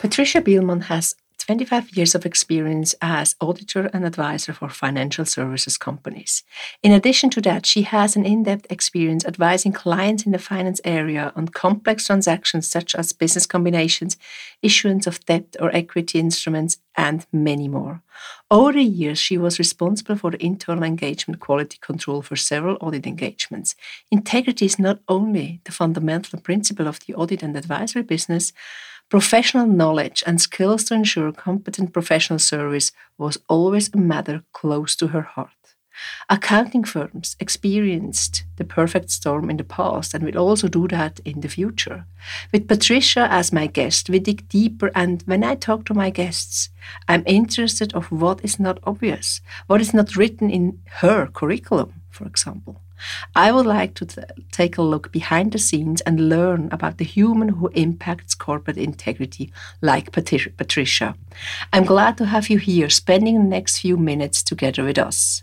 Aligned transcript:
Patricia 0.00 0.40
Bielmann 0.40 0.84
has 0.84 1.14
25 1.40 1.94
years 1.94 2.14
of 2.14 2.24
experience 2.24 2.94
as 3.02 3.36
auditor 3.38 3.90
and 3.92 4.06
advisor 4.06 4.54
for 4.54 4.70
financial 4.70 5.26
services 5.26 5.76
companies. 5.76 6.42
In 6.82 6.92
addition 6.92 7.28
to 7.30 7.42
that, 7.42 7.66
she 7.66 7.82
has 7.82 8.16
an 8.16 8.24
in 8.24 8.44
depth 8.44 8.66
experience 8.72 9.26
advising 9.26 9.72
clients 9.72 10.24
in 10.24 10.32
the 10.32 10.38
finance 10.38 10.80
area 10.84 11.34
on 11.36 11.48
complex 11.48 12.06
transactions 12.06 12.66
such 12.66 12.94
as 12.94 13.12
business 13.12 13.44
combinations, 13.44 14.16
issuance 14.62 15.06
of 15.06 15.22
debt 15.26 15.54
or 15.60 15.70
equity 15.76 16.18
instruments, 16.18 16.78
and 16.96 17.26
many 17.30 17.68
more. 17.68 18.00
Over 18.50 18.72
the 18.72 18.82
years, 18.82 19.18
she 19.18 19.36
was 19.36 19.58
responsible 19.58 20.16
for 20.16 20.30
the 20.30 20.42
internal 20.42 20.84
engagement 20.84 21.40
quality 21.40 21.76
control 21.82 22.22
for 22.22 22.36
several 22.36 22.78
audit 22.80 23.06
engagements. 23.06 23.74
Integrity 24.10 24.64
is 24.64 24.78
not 24.78 25.00
only 25.08 25.60
the 25.64 25.72
fundamental 25.72 26.40
principle 26.40 26.88
of 26.88 27.00
the 27.00 27.14
audit 27.14 27.42
and 27.42 27.54
advisory 27.54 28.02
business, 28.02 28.54
Professional 29.10 29.66
knowledge 29.66 30.22
and 30.24 30.40
skills 30.40 30.84
to 30.84 30.94
ensure 30.94 31.32
competent 31.32 31.92
professional 31.92 32.38
service 32.38 32.92
was 33.18 33.38
always 33.48 33.92
a 33.92 33.96
matter 33.96 34.44
close 34.52 34.94
to 34.94 35.08
her 35.08 35.22
heart. 35.22 35.50
Accounting 36.28 36.84
firms 36.84 37.36
experienced 37.40 38.44
the 38.56 38.64
perfect 38.64 39.10
storm 39.10 39.50
in 39.50 39.56
the 39.56 39.64
past 39.64 40.14
and 40.14 40.22
will 40.22 40.38
also 40.38 40.68
do 40.68 40.86
that 40.88 41.18
in 41.24 41.40
the 41.40 41.48
future. 41.48 42.06
With 42.52 42.68
Patricia 42.68 43.26
as 43.28 43.52
my 43.52 43.66
guest, 43.66 44.08
we 44.08 44.20
dig 44.20 44.48
deeper 44.48 44.92
and 44.94 45.22
when 45.26 45.42
I 45.42 45.56
talk 45.56 45.86
to 45.86 45.94
my 45.94 46.10
guests, 46.10 46.70
I'm 47.08 47.24
interested 47.26 47.92
of 47.94 48.12
what 48.12 48.44
is 48.44 48.60
not 48.60 48.78
obvious, 48.84 49.40
what 49.66 49.80
is 49.80 49.92
not 49.92 50.14
written 50.14 50.50
in 50.50 50.78
her 51.00 51.26
curriculum, 51.26 51.94
for 52.10 52.28
example. 52.28 52.80
I 53.34 53.52
would 53.52 53.66
like 53.66 53.94
to 53.94 54.06
take 54.52 54.78
a 54.78 54.82
look 54.82 55.12
behind 55.12 55.52
the 55.52 55.58
scenes 55.58 56.00
and 56.02 56.28
learn 56.28 56.68
about 56.72 56.98
the 56.98 57.04
human 57.04 57.48
who 57.48 57.68
impacts 57.68 58.34
corporate 58.34 58.78
integrity, 58.78 59.52
like 59.80 60.12
Pat- 60.12 60.56
Patricia. 60.56 61.14
I'm 61.72 61.84
glad 61.84 62.18
to 62.18 62.26
have 62.26 62.48
you 62.48 62.58
here, 62.58 62.90
spending 62.90 63.34
the 63.34 63.48
next 63.48 63.78
few 63.78 63.96
minutes 63.96 64.42
together 64.42 64.84
with 64.84 64.98
us. 64.98 65.42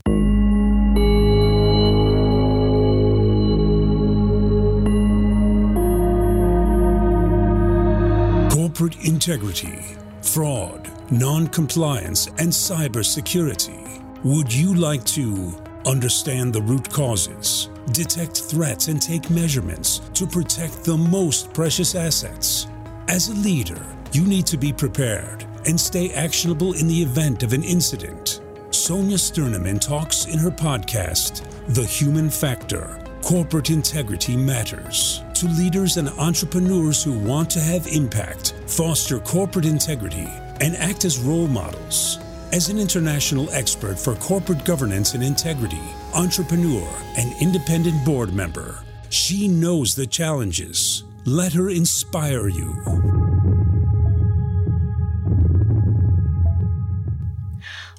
Corporate 8.51 8.97
integrity, 9.05 9.95
fraud, 10.21 10.91
non 11.11 11.47
compliance, 11.47 12.27
and 12.37 12.51
cybersecurity. 12.51 14.03
Would 14.23 14.53
you 14.53 14.75
like 14.75 15.03
to 15.05 15.55
understand 15.85 16.53
the 16.53 16.61
root 16.61 16.89
causes, 16.89 17.69
detect 17.91 18.41
threats, 18.41 18.87
and 18.87 19.01
take 19.01 19.29
measurements 19.29 19.99
to 20.13 20.25
protect 20.25 20.83
the 20.83 20.97
most 20.97 21.53
precious 21.53 21.95
assets. 21.95 22.67
As 23.07 23.29
a 23.29 23.35
leader, 23.35 23.81
you 24.11 24.25
need 24.25 24.45
to 24.47 24.57
be 24.57 24.73
prepared 24.73 25.45
and 25.65 25.79
stay 25.79 26.13
actionable 26.13 26.73
in 26.73 26.87
the 26.87 27.01
event 27.01 27.43
of 27.43 27.53
an 27.53 27.63
incident. 27.63 28.41
Sonja 28.69 29.17
Stirnimann 29.17 29.79
talks 29.79 30.25
in 30.25 30.37
her 30.37 30.51
podcast, 30.51 31.45
The 31.73 31.85
Human 31.85 32.29
Factor 32.29 32.99
Corporate 33.21 33.69
Integrity 33.69 34.37
Matters, 34.37 35.21
to 35.33 35.47
leaders 35.47 35.97
and 35.97 36.09
entrepreneurs 36.11 37.03
who 37.03 37.17
want 37.19 37.49
to 37.51 37.59
have 37.59 37.87
impact, 37.87 38.53
foster 38.67 39.19
corporate 39.19 39.65
integrity, 39.65 40.27
and 40.61 40.75
act 40.77 41.05
as 41.05 41.19
role 41.19 41.47
models. 41.47 42.19
As 42.53 42.69
an 42.69 42.79
international 42.79 43.49
expert 43.51 43.99
for 43.99 44.15
corporate 44.15 44.63
governance 44.63 45.13
and 45.15 45.21
integrity, 45.21 45.81
entrepreneur, 46.15 46.87
and 47.17 47.35
independent 47.41 48.05
board 48.05 48.33
member, 48.33 48.85
she 49.09 49.49
knows 49.49 49.95
the 49.95 50.07
challenges. 50.07 51.03
Let 51.25 51.51
her 51.51 51.69
inspire 51.69 52.47
you. 52.47 52.73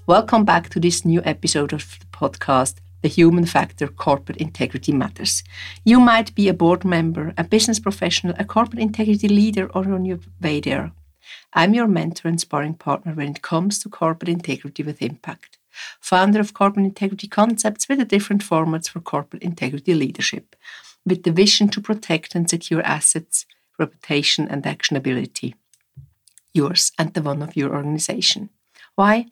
Welcome 0.06 0.46
back 0.46 0.70
to 0.70 0.80
this 0.80 1.04
new 1.04 1.20
episode 1.26 1.74
of 1.74 1.98
the 2.00 2.06
podcast, 2.06 2.76
The 3.02 3.08
Human 3.08 3.44
Factor 3.44 3.86
Corporate 3.86 4.38
Integrity 4.38 4.92
Matters. 4.92 5.44
You 5.84 6.00
might 6.00 6.34
be 6.34 6.48
a 6.48 6.54
board 6.54 6.86
member, 6.86 7.34
a 7.36 7.44
business 7.44 7.78
professional, 7.78 8.34
a 8.38 8.46
corporate 8.46 8.80
integrity 8.80 9.28
leader, 9.28 9.70
or 9.74 9.92
on 9.92 10.06
your 10.06 10.20
way 10.40 10.60
there. 10.60 10.92
I'm 11.52 11.74
your 11.74 11.86
mentor 11.86 12.28
and 12.28 12.40
sparring 12.40 12.74
partner 12.74 13.12
when 13.12 13.30
it 13.30 13.42
comes 13.42 13.78
to 13.80 13.88
corporate 13.88 14.28
integrity 14.28 14.82
with 14.82 15.02
impact. 15.02 15.58
Founder 16.00 16.40
of 16.40 16.54
Corporate 16.54 16.86
Integrity 16.86 17.28
Concepts 17.28 17.88
with 17.88 17.98
the 17.98 18.04
different 18.04 18.42
formats 18.42 18.88
for 18.88 19.00
corporate 19.00 19.42
integrity 19.42 19.94
leadership, 19.94 20.56
with 21.06 21.22
the 21.22 21.30
vision 21.30 21.68
to 21.68 21.80
protect 21.80 22.34
and 22.34 22.50
secure 22.50 22.82
assets, 22.82 23.46
reputation, 23.78 24.48
and 24.48 24.64
actionability. 24.64 25.54
Yours 26.52 26.92
and 26.98 27.14
the 27.14 27.22
one 27.22 27.42
of 27.42 27.56
your 27.56 27.74
organization. 27.74 28.50
Why? 28.94 29.26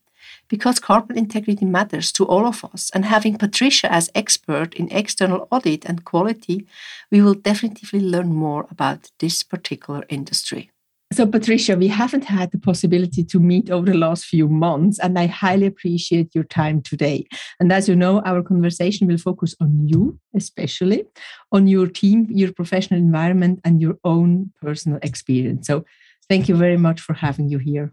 Because 0.49 0.79
corporate 0.79 1.19
integrity 1.19 1.65
matters 1.65 2.13
to 2.13 2.25
all 2.25 2.47
of 2.47 2.65
us, 2.65 2.91
and 2.95 3.05
having 3.05 3.37
Patricia 3.37 3.93
as 3.93 4.11
expert 4.15 4.75
in 4.75 4.91
external 4.93 5.49
audit 5.51 5.85
and 5.85 6.05
quality, 6.05 6.67
we 7.11 7.21
will 7.21 7.35
definitively 7.35 8.01
learn 8.01 8.33
more 8.33 8.67
about 8.71 9.11
this 9.19 9.43
particular 9.43 10.05
industry. 10.09 10.71
So, 11.13 11.25
Patricia, 11.25 11.77
we 11.77 11.87
haven't 11.87 12.25
had 12.25 12.51
the 12.51 12.59
possibility 12.59 13.23
to 13.25 13.39
meet 13.39 13.71
over 13.71 13.87
the 13.87 13.97
last 13.97 14.25
few 14.25 14.49
months, 14.49 14.99
and 14.99 15.17
I 15.19 15.27
highly 15.27 15.67
appreciate 15.67 16.35
your 16.35 16.45
time 16.45 16.83
today. 16.83 17.27
And 17.61 17.73
as 17.73 17.89
you 17.89 17.95
know, 17.95 18.21
our 18.23 18.43
conversation 18.43 19.07
will 19.07 19.19
focus 19.19 19.55
on 19.61 19.87
you, 19.87 20.19
especially 20.35 21.05
on 21.53 21.69
your 21.69 21.87
team, 21.87 22.27
your 22.29 22.53
professional 22.53 22.99
environment, 22.99 23.61
and 23.65 23.81
your 23.81 23.99
own 24.03 24.53
personal 24.61 24.99
experience. 25.03 25.69
So, 25.69 25.85
thank 26.29 26.49
you 26.49 26.57
very 26.57 26.77
much 26.77 27.01
for 27.01 27.15
having 27.15 27.49
you 27.49 27.59
here. 27.59 27.93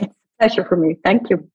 It's 0.00 0.12
a 0.12 0.38
pleasure 0.38 0.64
for 0.64 0.76
me. 0.76 0.96
Thank 1.04 1.30
you. 1.30 1.48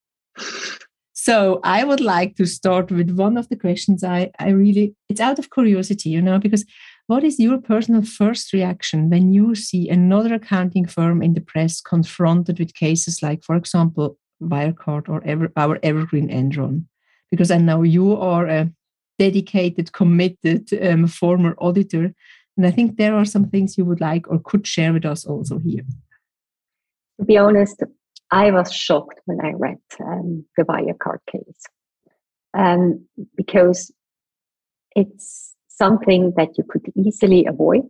So 1.17 1.59
I 1.63 1.83
would 1.83 2.01
like 2.01 2.35
to 2.35 2.45
start 2.45 2.91
with 2.91 3.09
one 3.09 3.35
of 3.35 3.49
the 3.49 3.55
questions 3.55 4.03
I, 4.03 4.29
I 4.37 4.49
really, 4.49 4.93
it's 5.09 5.19
out 5.19 5.39
of 5.39 5.49
curiosity, 5.49 6.09
you 6.09 6.21
know, 6.21 6.37
because 6.37 6.65
what 7.07 7.23
is 7.23 7.39
your 7.39 7.59
personal 7.59 8.01
first 8.01 8.51
reaction 8.51 9.09
when 9.09 9.31
you 9.31 9.53
see 9.53 9.89
another 9.89 10.33
accounting 10.33 10.87
firm 10.87 11.21
in 11.21 11.33
the 11.33 11.41
press 11.41 11.79
confronted 11.81 12.59
with 12.59 12.73
cases 12.73 13.21
like, 13.21 13.43
for 13.43 13.55
example, 13.55 14.17
Wirecard 14.41 15.07
or 15.07 15.23
ever, 15.23 15.51
our 15.55 15.79
evergreen 15.83 16.29
Enron? 16.29 16.85
Because 17.29 17.51
I 17.51 17.57
know 17.57 17.83
you 17.83 18.15
are 18.15 18.47
a 18.47 18.71
dedicated, 19.19 19.93
committed 19.93 20.67
um, 20.83 21.07
former 21.07 21.55
auditor. 21.59 22.13
And 22.57 22.65
I 22.65 22.71
think 22.71 22.97
there 22.97 23.15
are 23.15 23.25
some 23.25 23.49
things 23.49 23.77
you 23.77 23.85
would 23.85 24.01
like 24.01 24.27
or 24.27 24.39
could 24.43 24.65
share 24.65 24.93
with 24.93 25.05
us 25.05 25.25
also 25.25 25.59
here. 25.59 25.83
To 27.19 27.25
be 27.25 27.37
honest, 27.37 27.83
I 28.31 28.51
was 28.51 28.73
shocked 28.73 29.19
when 29.25 29.39
I 29.41 29.51
read 29.53 29.77
um, 29.99 30.45
the 30.57 30.63
Wirecard 30.63 31.19
case 31.31 31.63
um, 32.57 33.05
because 33.35 33.91
it's 34.95 35.54
something 35.77 36.33
that 36.37 36.57
you 36.57 36.63
could 36.69 36.91
easily 36.95 37.45
avoid. 37.45 37.83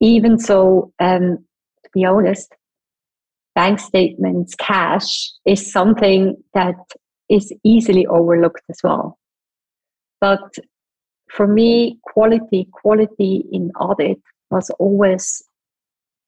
Even 0.00 0.38
so, 0.38 0.92
um, 0.98 1.38
to 1.84 1.90
be 1.92 2.04
honest, 2.04 2.54
bank 3.54 3.78
statements, 3.78 4.54
cash 4.54 5.32
is 5.44 5.70
something 5.70 6.36
that 6.54 6.76
is 7.28 7.52
easily 7.64 8.06
overlooked 8.06 8.62
as 8.70 8.80
well. 8.82 9.18
But 10.20 10.54
for 11.28 11.46
me, 11.46 11.98
quality, 12.02 12.68
quality 12.72 13.44
in 13.52 13.70
audit 13.72 14.20
was 14.50 14.70
always 14.78 15.42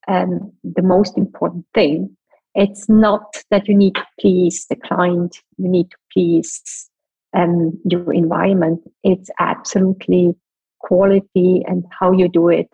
um, 0.09 0.53
the 0.63 0.83
most 0.83 1.17
important 1.17 1.67
thing. 1.75 2.17
It's 2.55 2.89
not 2.89 3.43
that 3.51 3.69
you 3.69 3.75
need 3.75 3.95
to 3.95 4.07
please 4.21 4.67
the 4.69 4.77
client, 4.77 5.39
you 5.57 5.69
need 5.69 5.91
to 5.91 5.97
please 6.13 6.91
um, 7.35 7.79
your 7.85 8.13
environment, 8.13 8.81
it's 9.03 9.31
absolutely 9.39 10.35
quality 10.81 11.63
and 11.67 11.85
how 11.99 12.13
you 12.13 12.29
do 12.29 12.49
it 12.49 12.69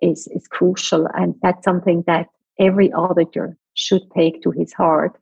is, 0.00 0.28
is 0.28 0.46
crucial. 0.48 1.08
And 1.14 1.34
that's 1.42 1.64
something 1.64 2.04
that 2.06 2.28
every 2.58 2.92
auditor 2.92 3.56
should 3.74 4.02
take 4.16 4.42
to 4.42 4.50
his 4.50 4.72
heart 4.72 5.18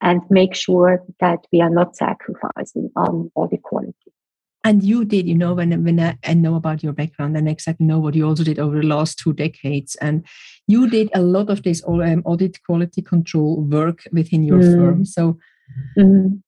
and 0.00 0.20
make 0.30 0.54
sure 0.54 1.02
that 1.20 1.40
we 1.52 1.60
are 1.60 1.70
not 1.70 1.96
sacrificing 1.96 2.90
on 2.96 3.30
audit 3.34 3.62
quality. 3.62 3.94
And 4.64 4.82
you 4.82 5.04
did, 5.04 5.26
you 5.28 5.36
know, 5.36 5.54
when 5.54 5.84
when 5.84 6.00
I, 6.00 6.18
I, 6.24 6.34
know 6.34 6.56
about 6.56 6.82
your 6.82 6.92
background 6.92 7.36
and 7.36 7.48
exactly 7.48 7.86
know 7.86 8.00
what 8.00 8.14
you 8.14 8.26
also 8.26 8.42
did 8.42 8.58
over 8.58 8.80
the 8.80 8.86
last 8.86 9.18
two 9.18 9.32
decades, 9.32 9.94
and 9.96 10.26
you 10.66 10.90
did 10.90 11.10
a 11.14 11.22
lot 11.22 11.48
of 11.48 11.62
this 11.62 11.82
um, 11.86 12.22
audit 12.24 12.60
quality 12.64 13.00
control 13.00 13.62
work 13.62 14.02
within 14.12 14.42
your 14.42 14.58
mm. 14.58 14.74
firm. 14.74 15.04
So, 15.04 15.38
mm 15.96 16.40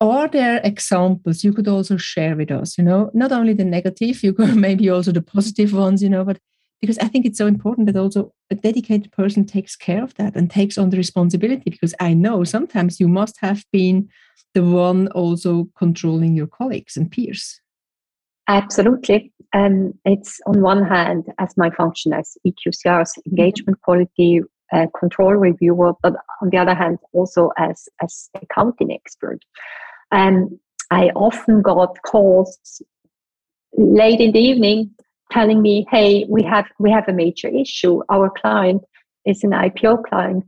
are 0.00 0.28
there 0.28 0.60
examples 0.62 1.42
you 1.42 1.52
could 1.52 1.68
also 1.68 1.96
share 1.96 2.36
with 2.36 2.50
us 2.50 2.78
you 2.78 2.84
know? 2.84 3.10
Not 3.14 3.32
only 3.32 3.52
the 3.52 3.64
negative 3.64 4.22
you 4.22 4.32
could 4.32 4.56
maybe 4.66 4.88
also 4.88 5.12
the 5.12 5.22
positive 5.22 5.72
ones 5.72 6.02
you 6.02 6.08
know 6.08 6.24
but 6.24 6.38
because 6.80 6.98
i 6.98 7.08
think 7.08 7.26
it's 7.26 7.38
so 7.38 7.46
important 7.46 7.86
that 7.86 7.96
also 7.96 8.32
a 8.50 8.54
dedicated 8.54 9.10
person 9.12 9.44
takes 9.44 9.74
care 9.74 10.02
of 10.02 10.14
that 10.14 10.36
and 10.36 10.48
takes 10.48 10.78
on 10.78 10.90
the 10.90 10.96
responsibility 10.96 11.70
because 11.70 11.94
i 11.98 12.14
know 12.14 12.44
sometimes 12.44 13.00
you 13.00 13.08
must 13.08 13.36
have 13.40 13.64
been 13.72 14.08
the 14.54 14.64
one 14.64 15.08
also 15.08 15.68
controlling 15.76 16.34
your 16.34 16.46
colleagues 16.46 16.96
and 16.96 17.10
peers. 17.10 17.60
Absolutely. 18.48 19.32
And 19.52 19.94
it's 20.04 20.40
on 20.46 20.62
one 20.62 20.84
hand 20.84 21.24
as 21.38 21.54
my 21.56 21.70
function 21.70 22.12
as 22.12 22.36
eqcr's 22.46 22.84
mm-hmm. 22.84 23.30
engagement 23.30 23.80
quality 23.82 24.40
a 24.72 24.88
control 24.98 25.34
reviewer, 25.34 25.92
but 26.02 26.14
on 26.42 26.50
the 26.50 26.58
other 26.58 26.74
hand, 26.74 26.98
also 27.12 27.50
as 27.58 27.88
as 28.02 28.28
accounting 28.40 28.92
expert. 28.92 29.40
And 30.10 30.58
I 30.90 31.08
often 31.10 31.62
got 31.62 31.96
calls 32.02 32.82
late 33.76 34.20
in 34.20 34.32
the 34.32 34.40
evening 34.40 34.90
telling 35.30 35.62
me, 35.62 35.86
"Hey, 35.90 36.24
we 36.28 36.42
have 36.42 36.66
we 36.78 36.90
have 36.90 37.08
a 37.08 37.12
major 37.12 37.48
issue. 37.48 38.02
Our 38.08 38.30
client 38.30 38.82
is 39.24 39.44
an 39.44 39.52
IPO 39.52 40.04
client. 40.04 40.44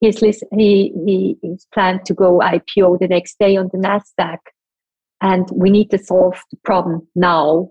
He's 0.00 0.20
he 0.20 0.92
he 1.06 1.36
is 1.42 1.66
planned 1.72 2.04
to 2.06 2.14
go 2.14 2.40
IPO 2.40 2.98
the 2.98 3.08
next 3.08 3.38
day 3.38 3.56
on 3.56 3.68
the 3.72 3.78
Nasdaq, 3.78 4.38
and 5.20 5.48
we 5.52 5.70
need 5.70 5.90
to 5.90 5.98
solve 5.98 6.42
the 6.50 6.58
problem 6.64 7.06
now. 7.14 7.70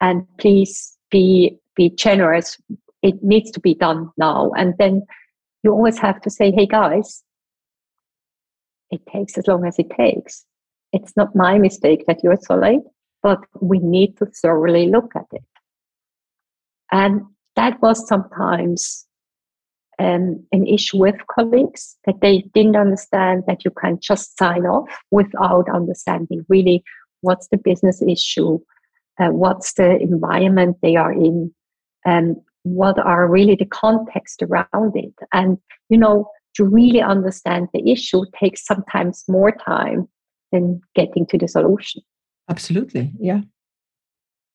And 0.00 0.26
please 0.38 0.96
be 1.10 1.58
be 1.76 1.90
generous. 1.90 2.60
It 3.02 3.22
needs 3.22 3.50
to 3.52 3.60
be 3.60 3.74
done 3.74 4.10
now. 4.16 4.50
And 4.56 4.74
then 4.78 5.02
you 5.68 5.74
always 5.74 5.98
have 5.98 6.20
to 6.22 6.30
say, 6.30 6.50
"Hey 6.50 6.66
guys, 6.66 7.22
it 8.90 9.02
takes 9.12 9.36
as 9.36 9.46
long 9.46 9.66
as 9.66 9.78
it 9.78 9.90
takes." 9.90 10.46
It's 10.92 11.14
not 11.16 11.36
my 11.36 11.58
mistake 11.58 12.04
that 12.06 12.24
you're 12.24 12.38
so 12.40 12.56
late, 12.56 12.86
but 13.22 13.40
we 13.60 13.78
need 13.78 14.16
to 14.16 14.26
thoroughly 14.26 14.86
look 14.86 15.10
at 15.14 15.26
it. 15.32 15.44
And 16.90 17.20
that 17.56 17.82
was 17.82 18.08
sometimes 18.08 19.06
um, 19.98 20.46
an 20.52 20.66
issue 20.66 20.98
with 20.98 21.16
colleagues 21.34 21.98
that 22.06 22.20
they 22.22 22.44
didn't 22.54 22.76
understand 22.76 23.42
that 23.46 23.64
you 23.66 23.70
can 23.82 23.98
just 24.00 24.38
sign 24.38 24.64
off 24.64 24.88
without 25.10 25.68
understanding 25.68 26.46
really 26.48 26.82
what's 27.20 27.48
the 27.48 27.58
business 27.58 28.00
issue, 28.00 28.58
uh, 29.20 29.32
what's 29.42 29.74
the 29.74 29.98
environment 30.00 30.78
they 30.80 30.96
are 30.96 31.12
in, 31.12 31.52
and 32.06 32.36
what 32.74 32.98
are 32.98 33.28
really 33.28 33.56
the 33.56 33.66
context 33.66 34.42
around 34.42 34.92
it. 34.94 35.14
And, 35.32 35.58
you 35.88 35.98
know, 35.98 36.30
to 36.54 36.64
really 36.64 37.00
understand 37.00 37.68
the 37.72 37.90
issue 37.90 38.22
takes 38.38 38.66
sometimes 38.66 39.24
more 39.28 39.52
time 39.52 40.08
than 40.52 40.80
getting 40.94 41.26
to 41.26 41.38
the 41.38 41.48
solution. 41.48 42.02
Absolutely, 42.48 43.12
yeah. 43.20 43.42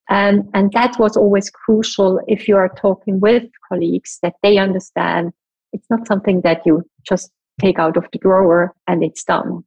And, 0.09 0.49
and 0.53 0.71
that 0.73 0.99
was 0.99 1.15
always 1.15 1.49
crucial 1.49 2.19
if 2.27 2.47
you 2.47 2.57
are 2.57 2.69
talking 2.69 3.19
with 3.19 3.43
colleagues 3.69 4.19
that 4.21 4.33
they 4.43 4.57
understand 4.57 5.31
it's 5.73 5.89
not 5.89 6.07
something 6.07 6.41
that 6.41 6.61
you 6.65 6.83
just 7.07 7.31
take 7.59 7.79
out 7.79 7.97
of 7.97 8.05
the 8.13 8.19
drawer 8.19 8.73
and 8.87 9.03
it's 9.03 9.23
done. 9.23 9.63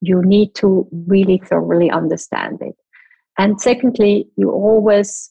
You 0.00 0.22
need 0.22 0.54
to 0.56 0.88
really 1.06 1.40
thoroughly 1.44 1.90
understand 1.90 2.58
it. 2.60 2.74
And 3.38 3.60
secondly, 3.60 4.28
you 4.36 4.50
always, 4.50 5.30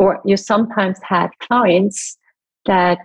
or 0.00 0.18
you 0.24 0.34
sometimes 0.34 0.98
had 1.02 1.28
clients 1.40 2.16
that 2.64 2.98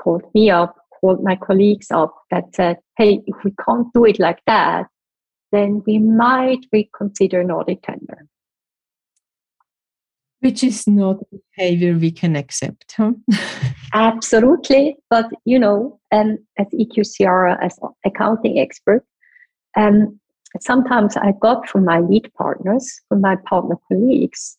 called 0.00 0.24
me 0.34 0.50
up, 0.50 0.74
called 1.00 1.22
my 1.22 1.36
colleagues 1.36 1.92
up 1.92 2.12
that 2.32 2.52
said, 2.52 2.76
hey, 2.98 3.22
if 3.28 3.36
we 3.44 3.52
can't 3.64 3.86
do 3.94 4.04
it 4.04 4.18
like 4.18 4.40
that, 4.48 4.86
then 5.52 5.80
we 5.86 5.98
might 5.98 6.58
reconsider 6.72 7.40
an 7.40 7.52
audit 7.52 7.84
tender. 7.84 8.26
Which 10.40 10.64
is 10.64 10.88
not 10.88 11.18
behavior 11.56 11.96
we 11.96 12.10
can 12.10 12.34
accept, 12.34 12.94
huh? 12.96 13.12
Absolutely. 13.94 14.96
But, 15.08 15.26
you 15.44 15.60
know, 15.60 16.00
um, 16.10 16.38
as 16.58 16.66
EQCR, 16.74 17.62
as 17.62 17.78
accounting 18.04 18.58
expert, 18.58 19.04
um, 19.76 20.18
sometimes 20.58 21.16
I 21.16 21.32
got 21.40 21.68
from 21.68 21.84
my 21.84 22.00
lead 22.00 22.28
partners, 22.36 22.92
from 23.08 23.20
my 23.20 23.36
partner 23.36 23.76
colleagues, 23.88 24.58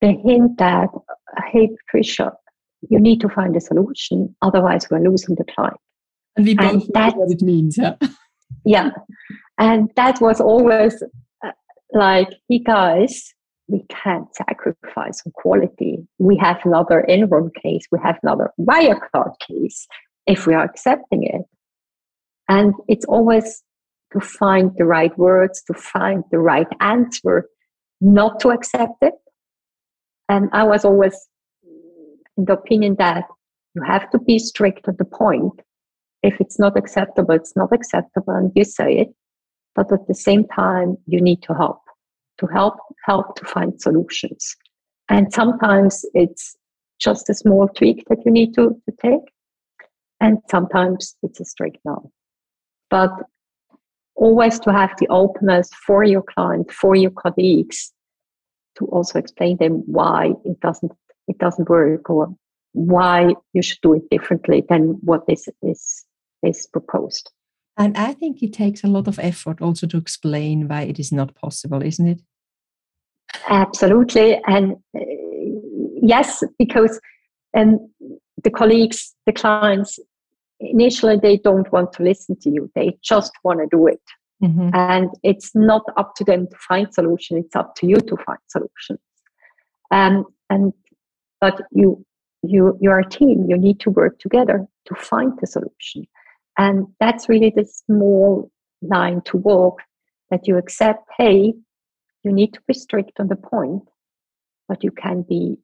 the 0.00 0.12
hint 0.24 0.58
that, 0.58 0.88
hey, 1.50 1.70
Patricia, 1.86 2.32
you 2.88 3.00
need 3.00 3.20
to 3.20 3.28
find 3.28 3.56
a 3.56 3.60
solution, 3.60 4.34
otherwise 4.42 4.86
we're 4.90 5.00
losing 5.00 5.34
the 5.34 5.44
client. 5.44 5.76
And 6.36 6.46
we 6.46 6.54
both 6.54 6.88
know 6.94 7.10
what 7.10 7.30
it 7.30 7.42
means. 7.42 7.76
Yeah. 7.76 7.94
yeah. 8.64 8.90
And 9.58 9.90
that 9.96 10.20
was 10.20 10.40
always 10.40 11.02
uh, 11.44 11.50
like, 11.92 12.28
hey 12.48 12.60
guys, 12.60 13.34
we 13.66 13.84
can't 13.88 14.32
sacrifice 14.34 15.22
on 15.26 15.32
quality. 15.32 15.98
We 16.18 16.36
have 16.38 16.60
another 16.64 17.04
Enron 17.08 17.50
case, 17.54 17.84
we 17.90 17.98
have 18.02 18.18
another 18.22 18.50
Wirecard 18.58 19.32
case 19.46 19.86
if 20.26 20.46
we 20.46 20.54
are 20.54 20.64
accepting 20.64 21.24
it. 21.24 21.42
And 22.48 22.74
it's 22.86 23.04
always 23.06 23.62
to 24.12 24.20
find 24.20 24.72
the 24.78 24.84
right 24.84 25.16
words, 25.18 25.62
to 25.66 25.74
find 25.74 26.24
the 26.30 26.38
right 26.38 26.68
answer, 26.80 27.46
not 28.00 28.40
to 28.40 28.50
accept 28.50 28.94
it. 29.02 29.14
And 30.28 30.50
I 30.52 30.64
was 30.64 30.84
always 30.84 31.28
in 32.36 32.44
the 32.44 32.52
opinion 32.52 32.96
that 32.98 33.24
you 33.74 33.82
have 33.82 34.10
to 34.10 34.18
be 34.18 34.38
strict 34.38 34.88
at 34.88 34.98
the 34.98 35.04
point. 35.04 35.60
If 36.22 36.40
it's 36.40 36.58
not 36.58 36.76
acceptable, 36.76 37.34
it's 37.34 37.54
not 37.56 37.72
acceptable, 37.72 38.34
and 38.34 38.52
you 38.54 38.64
say 38.64 38.98
it. 38.98 39.08
But 39.74 39.92
at 39.92 40.06
the 40.08 40.14
same 40.14 40.46
time, 40.48 40.96
you 41.06 41.20
need 41.20 41.42
to 41.42 41.54
help, 41.54 41.80
to 42.38 42.46
help, 42.46 42.74
help 43.04 43.36
to 43.36 43.44
find 43.44 43.80
solutions. 43.80 44.56
And 45.08 45.32
sometimes 45.32 46.04
it's 46.14 46.56
just 46.98 47.30
a 47.30 47.34
small 47.34 47.68
tweak 47.68 48.04
that 48.08 48.18
you 48.24 48.32
need 48.32 48.54
to, 48.54 48.70
to 48.88 48.96
take. 49.00 49.32
And 50.20 50.38
sometimes 50.50 51.14
it's 51.22 51.40
a 51.40 51.44
strict 51.44 51.78
no. 51.84 52.10
But 52.90 53.12
always 54.16 54.58
to 54.60 54.72
have 54.72 54.94
the 54.98 55.06
openness 55.08 55.70
for 55.86 56.02
your 56.02 56.22
client, 56.22 56.72
for 56.72 56.96
your 56.96 57.12
colleagues, 57.12 57.92
to 58.78 58.86
also 58.86 59.18
explain 59.18 59.56
them 59.58 59.82
why 59.86 60.32
it 60.44 60.60
doesn't 60.60 60.92
it 61.26 61.38
doesn't 61.38 61.68
work 61.68 62.08
or 62.08 62.34
why 62.72 63.34
you 63.52 63.62
should 63.62 63.78
do 63.82 63.94
it 63.94 64.08
differently 64.10 64.64
than 64.68 64.98
what 65.02 65.22
is 65.28 65.48
is 65.62 66.04
is 66.42 66.66
proposed. 66.72 67.30
And 67.76 67.96
I 67.96 68.12
think 68.12 68.42
it 68.42 68.52
takes 68.52 68.82
a 68.82 68.88
lot 68.88 69.06
of 69.06 69.18
effort 69.20 69.62
also 69.62 69.86
to 69.86 69.96
explain 69.96 70.66
why 70.66 70.82
it 70.82 70.98
is 70.98 71.12
not 71.12 71.34
possible, 71.34 71.82
isn't 71.82 72.08
it? 72.08 72.22
Absolutely, 73.48 74.40
and 74.46 74.72
uh, 74.96 75.00
yes, 76.02 76.42
because 76.58 76.98
um, 77.56 77.78
the 78.42 78.50
colleagues, 78.50 79.14
the 79.26 79.32
clients, 79.32 79.98
initially 80.60 81.16
they 81.16 81.36
don't 81.36 81.70
want 81.72 81.92
to 81.94 82.02
listen 82.02 82.36
to 82.40 82.50
you; 82.50 82.70
they 82.74 82.96
just 83.02 83.32
want 83.44 83.60
to 83.60 83.66
do 83.70 83.86
it. 83.86 84.00
Mm-hmm. 84.42 84.70
And 84.72 85.10
it's 85.22 85.50
not 85.54 85.82
up 85.96 86.14
to 86.16 86.24
them 86.24 86.46
to 86.46 86.56
find 86.56 86.92
solution; 86.92 87.38
it's 87.38 87.56
up 87.56 87.74
to 87.76 87.86
you 87.86 87.96
to 87.96 88.16
find 88.24 88.38
solutions. 88.48 89.00
Um, 89.90 90.24
and 90.50 90.72
but 91.40 91.60
you 91.72 92.04
you 92.42 92.76
you're 92.80 93.00
a 93.00 93.08
team 93.08 93.46
you 93.48 93.56
need 93.56 93.80
to 93.80 93.90
work 93.90 94.18
together 94.18 94.66
to 94.86 94.94
find 94.94 95.32
the 95.40 95.46
solution 95.46 96.06
and 96.56 96.86
that's 97.00 97.28
really 97.28 97.52
the 97.54 97.64
small 97.64 98.50
line 98.82 99.20
to 99.24 99.36
walk 99.36 99.82
that 100.30 100.46
you 100.46 100.56
accept 100.56 101.04
hey 101.16 101.52
you 102.24 102.32
need 102.32 102.52
to 102.52 102.60
be 102.68 102.74
strict 102.74 103.18
on 103.18 103.28
the 103.28 103.36
point 103.36 103.82
but 104.68 104.84
you 104.84 104.90
can 104.90 105.22
be 105.22 105.56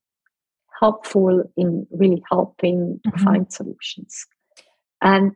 helpful 0.81 1.45
in 1.57 1.87
really 1.93 2.23
helping 2.31 3.00
to 3.04 3.11
mm-hmm. 3.11 3.25
find 3.25 3.52
solutions 3.52 4.26
and 5.00 5.33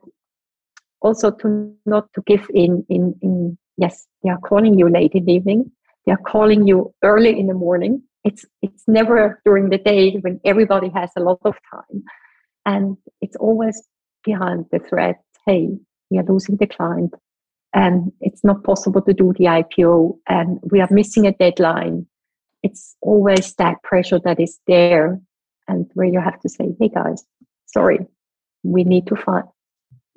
also 1.01 1.31
to 1.31 1.73
not 1.85 2.11
to 2.13 2.21
give 2.25 2.47
in 2.53 2.85
in 2.89 3.15
in 3.21 3.57
yes 3.77 4.07
they 4.23 4.29
are 4.29 4.39
calling 4.39 4.77
you 4.77 4.89
late 4.89 5.13
in 5.13 5.25
the 5.25 5.33
evening. 5.33 5.71
They 6.05 6.11
are 6.11 6.25
calling 6.25 6.67
you 6.67 6.93
early 7.03 7.39
in 7.39 7.47
the 7.47 7.53
morning. 7.53 8.01
It's 8.23 8.45
it's 8.61 8.83
never 8.87 9.41
during 9.45 9.69
the 9.69 9.77
day 9.77 10.17
when 10.21 10.39
everybody 10.45 10.89
has 10.89 11.11
a 11.15 11.21
lot 11.21 11.39
of 11.45 11.55
time. 11.71 12.03
And 12.65 12.97
it's 13.21 13.35
always 13.37 13.81
behind 14.23 14.65
the 14.71 14.79
threat 14.79 15.21
hey 15.45 15.69
we 16.09 16.17
are 16.17 16.25
losing 16.25 16.57
the 16.57 16.67
client. 16.67 17.13
And 17.73 18.11
it's 18.19 18.43
not 18.43 18.63
possible 18.63 19.01
to 19.03 19.13
do 19.13 19.33
the 19.37 19.45
ipo 19.45 20.17
and 20.27 20.59
we 20.71 20.81
are 20.81 20.87
missing 20.91 21.27
a 21.27 21.31
deadline. 21.31 22.07
It's 22.63 22.95
always 23.01 23.53
that 23.55 23.81
pressure 23.83 24.19
that 24.25 24.39
is 24.39 24.59
there 24.67 25.21
and 25.69 25.89
where 25.93 26.07
you 26.07 26.19
have 26.19 26.39
to 26.41 26.49
say 26.49 26.75
hey 26.79 26.89
guys 26.89 27.23
sorry 27.67 27.99
we 28.63 28.83
need 28.83 29.07
to 29.07 29.15
find 29.15 29.45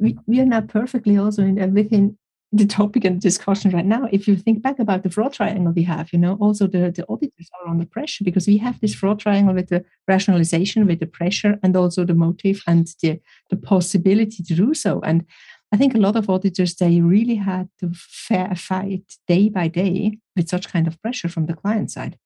we, 0.02 0.18
we 0.26 0.40
are 0.40 0.46
not 0.46 0.68
perfectly 0.68 1.16
also 1.16 1.42
in, 1.42 1.74
within 1.74 2.18
the 2.54 2.66
topic 2.66 3.04
and 3.06 3.18
discussion 3.18 3.70
right 3.70 3.86
now, 3.86 4.06
if 4.12 4.28
you 4.28 4.36
think 4.36 4.60
back 4.60 4.78
about 4.78 5.02
the 5.02 5.10
fraud 5.10 5.32
triangle 5.32 5.72
we 5.72 5.84
have, 5.84 6.12
you 6.12 6.18
know, 6.18 6.36
also 6.38 6.66
the, 6.66 6.90
the 6.90 7.04
auditors 7.08 7.48
are 7.58 7.70
under 7.70 7.86
pressure 7.86 8.24
because 8.24 8.46
we 8.46 8.58
have 8.58 8.78
this 8.80 8.94
fraud 8.94 9.18
triangle 9.18 9.54
with 9.54 9.68
the 9.68 9.82
rationalization, 10.06 10.86
with 10.86 11.00
the 11.00 11.06
pressure, 11.06 11.58
and 11.62 11.74
also 11.74 12.04
the 12.04 12.14
motive 12.14 12.62
and 12.66 12.88
the, 13.02 13.18
the 13.48 13.56
possibility 13.56 14.42
to 14.42 14.54
do 14.54 14.74
so. 14.74 15.00
And 15.00 15.24
I 15.72 15.78
think 15.78 15.94
a 15.94 15.98
lot 15.98 16.16
of 16.16 16.28
auditors, 16.28 16.74
they 16.74 17.00
really 17.00 17.36
had 17.36 17.70
to 17.80 17.90
fair 17.94 18.54
fight 18.54 19.16
day 19.26 19.48
by 19.48 19.68
day 19.68 20.18
with 20.36 20.50
such 20.50 20.68
kind 20.68 20.86
of 20.86 21.00
pressure 21.00 21.30
from 21.30 21.46
the 21.46 21.54
client 21.54 21.90
side. 21.90 22.18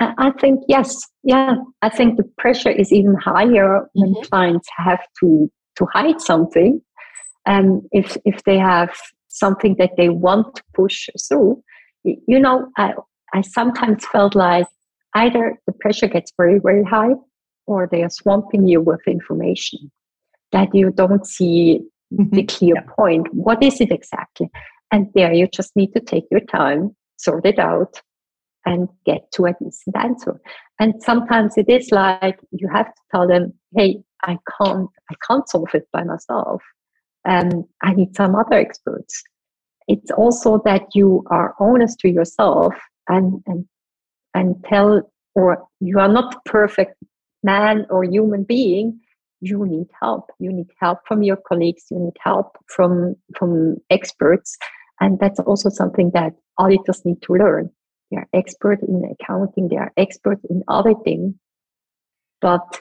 I 0.00 0.30
think, 0.40 0.62
yes. 0.68 0.96
Yeah. 1.22 1.56
I 1.82 1.90
think 1.90 2.16
the 2.16 2.30
pressure 2.38 2.70
is 2.70 2.92
even 2.92 3.16
higher 3.16 3.88
when 3.92 4.14
mm-hmm. 4.14 4.22
clients 4.22 4.68
have 4.76 5.02
to, 5.20 5.50
to 5.78 5.86
hide 5.92 6.20
something. 6.20 6.80
And 7.46 7.82
if, 7.92 8.16
if 8.24 8.42
they 8.44 8.58
have 8.58 8.90
something 9.28 9.76
that 9.78 9.92
they 9.96 10.08
want 10.10 10.56
to 10.56 10.62
push 10.74 11.08
through, 11.28 11.62
you 12.04 12.38
know, 12.38 12.68
I, 12.76 12.92
I 13.34 13.40
sometimes 13.42 14.04
felt 14.06 14.34
like 14.34 14.66
either 15.14 15.58
the 15.66 15.72
pressure 15.80 16.08
gets 16.08 16.32
very, 16.36 16.58
very 16.58 16.84
high 16.84 17.14
or 17.66 17.88
they 17.90 18.02
are 18.02 18.10
swamping 18.10 18.66
you 18.68 18.80
with 18.80 19.00
information. 19.06 19.90
that 20.50 20.74
you 20.74 20.90
don't 20.90 21.26
see 21.26 21.80
Mhm. 22.14 22.30
the 22.30 22.42
clear 22.44 22.76
Yeah. 22.76 22.92
point. 22.96 23.26
What 23.34 23.62
is 23.62 23.82
it 23.82 23.92
exactly? 23.92 24.48
And 24.90 25.08
there 25.14 25.34
you 25.34 25.46
just 25.46 25.76
need 25.76 25.92
to 25.92 26.00
take 26.00 26.24
your 26.30 26.40
time, 26.40 26.96
sort 27.18 27.44
it 27.44 27.58
out, 27.58 28.00
and 28.64 28.88
get 29.06 29.30
to 29.32 29.46
a 29.46 29.54
decent 29.60 29.96
answer. 29.96 30.40
And 30.78 30.94
sometimes 31.02 31.54
it 31.56 31.68
is 31.68 31.90
like 31.90 32.38
you 32.50 32.68
have 32.72 32.86
to 32.86 33.00
tell 33.10 33.26
them, 33.26 33.52
hey, 33.76 34.02
I 34.22 34.38
can't, 34.58 34.88
I 35.10 35.14
can't 35.26 35.48
solve 35.48 35.74
it 35.74 35.88
by 35.92 36.04
myself. 36.04 36.62
Um, 37.28 37.64
I 37.82 37.94
need 37.94 38.16
some 38.16 38.34
other 38.34 38.56
experts. 38.56 39.22
It's 39.86 40.10
also 40.10 40.60
that 40.64 40.82
you 40.94 41.24
are 41.30 41.54
honest 41.58 41.98
to 42.00 42.08
yourself 42.08 42.74
and 43.08 43.42
and 43.46 43.64
and 44.34 44.62
tell 44.64 45.10
or 45.34 45.66
you 45.80 45.98
are 45.98 46.12
not 46.12 46.44
perfect 46.44 46.94
man 47.42 47.86
or 47.90 48.04
human 48.04 48.44
being 48.44 49.00
you 49.40 49.64
need 49.66 49.86
help 50.00 50.30
you 50.38 50.52
need 50.52 50.70
help 50.80 50.98
from 51.06 51.22
your 51.22 51.36
colleagues 51.36 51.84
you 51.90 51.98
need 51.98 52.16
help 52.20 52.56
from 52.66 53.14
from 53.36 53.76
experts 53.90 54.56
and 55.00 55.18
that's 55.20 55.40
also 55.40 55.68
something 55.68 56.10
that 56.12 56.32
auditors 56.58 57.04
need 57.04 57.20
to 57.22 57.34
learn 57.34 57.70
they 58.10 58.16
are 58.16 58.28
expert 58.32 58.80
in 58.82 59.02
accounting 59.10 59.68
they 59.68 59.76
are 59.76 59.92
expert 59.96 60.38
in 60.50 60.62
auditing 60.68 61.38
but 62.40 62.80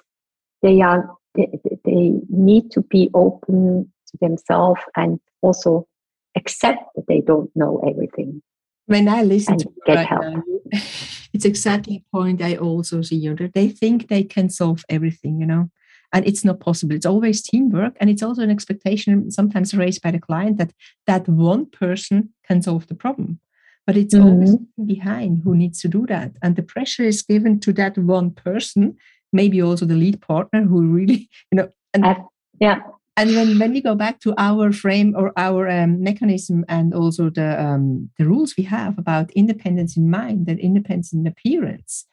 they 0.62 0.82
are 0.82 1.10
they, 1.36 1.48
they 1.86 2.14
need 2.30 2.72
to 2.72 2.82
be 2.82 3.10
open 3.14 3.92
to 4.08 4.18
themselves 4.22 4.82
and 4.96 5.20
also 5.42 5.88
accept 6.36 6.84
that 6.96 7.06
they 7.08 7.22
don't 7.22 7.50
know 7.56 7.82
everything 7.88 8.42
when 8.88 9.08
I 9.08 9.22
listen 9.22 9.58
to 9.58 9.66
you 9.66 9.82
get 9.86 9.96
right 9.96 10.08
help. 10.08 10.24
now, 10.24 10.44
it's 11.34 11.46
exactly 11.46 11.98
a 11.98 12.16
point 12.16 12.42
I 12.42 12.56
also 12.56 13.02
see. 13.02 13.18
You 13.18 13.36
know, 13.36 13.50
they 13.54 13.70
think 13.70 14.08
they 14.08 14.24
can 14.24 14.50
solve 14.50 14.84
everything, 14.90 15.40
you 15.40 15.46
know, 15.46 15.70
and 16.14 16.26
it's 16.26 16.44
not 16.44 16.60
possible. 16.60 16.96
It's 16.96 17.06
always 17.06 17.42
teamwork, 17.42 17.96
and 18.00 18.10
it's 18.10 18.24
also 18.24 18.42
an 18.42 18.50
expectation 18.50 19.30
sometimes 19.30 19.74
raised 19.74 20.02
by 20.02 20.12
the 20.12 20.20
client 20.20 20.58
that 20.58 20.74
that 21.06 21.28
one 21.28 21.68
person 21.68 22.34
can 22.48 22.62
solve 22.62 22.88
the 22.88 22.96
problem. 22.96 23.40
But 23.88 23.96
it's 23.98 24.14
always 24.14 24.56
Mhm. 24.56 24.88
behind 24.94 25.42
who 25.44 25.56
needs 25.56 25.80
to 25.82 25.88
do 25.88 26.06
that, 26.08 26.32
and 26.44 26.56
the 26.56 26.62
pressure 26.74 27.06
is 27.06 27.24
given 27.24 27.60
to 27.62 27.72
that 27.74 27.98
one 27.98 28.32
person, 28.32 28.96
maybe 29.32 29.62
also 29.62 29.86
the 29.86 29.96
lead 29.96 30.20
partner 30.22 30.62
who 30.70 30.82
really, 30.98 31.30
you 31.52 31.56
know, 31.58 31.70
and 31.94 32.04
Uh, 32.06 32.16
yeah. 32.60 32.80
and 33.20 33.30
when, 33.36 33.58
when 33.60 33.72
we 33.74 33.82
go 33.82 33.96
back 33.96 34.20
to 34.20 34.34
our 34.38 34.72
frame 34.72 35.16
or 35.18 35.32
our 35.38 35.68
um, 35.70 36.04
mechanism 36.04 36.64
and 36.68 36.94
also 36.94 37.30
the 37.32 37.50
um, 37.66 38.10
the 38.18 38.26
rules 38.26 38.56
we 38.58 38.64
have 38.64 38.94
about 39.00 39.32
independence 39.32 39.98
in 39.98 40.10
mind 40.10 40.48
and 40.50 40.60
independence 40.60 41.14
in 41.14 41.26
appearance 41.26 42.06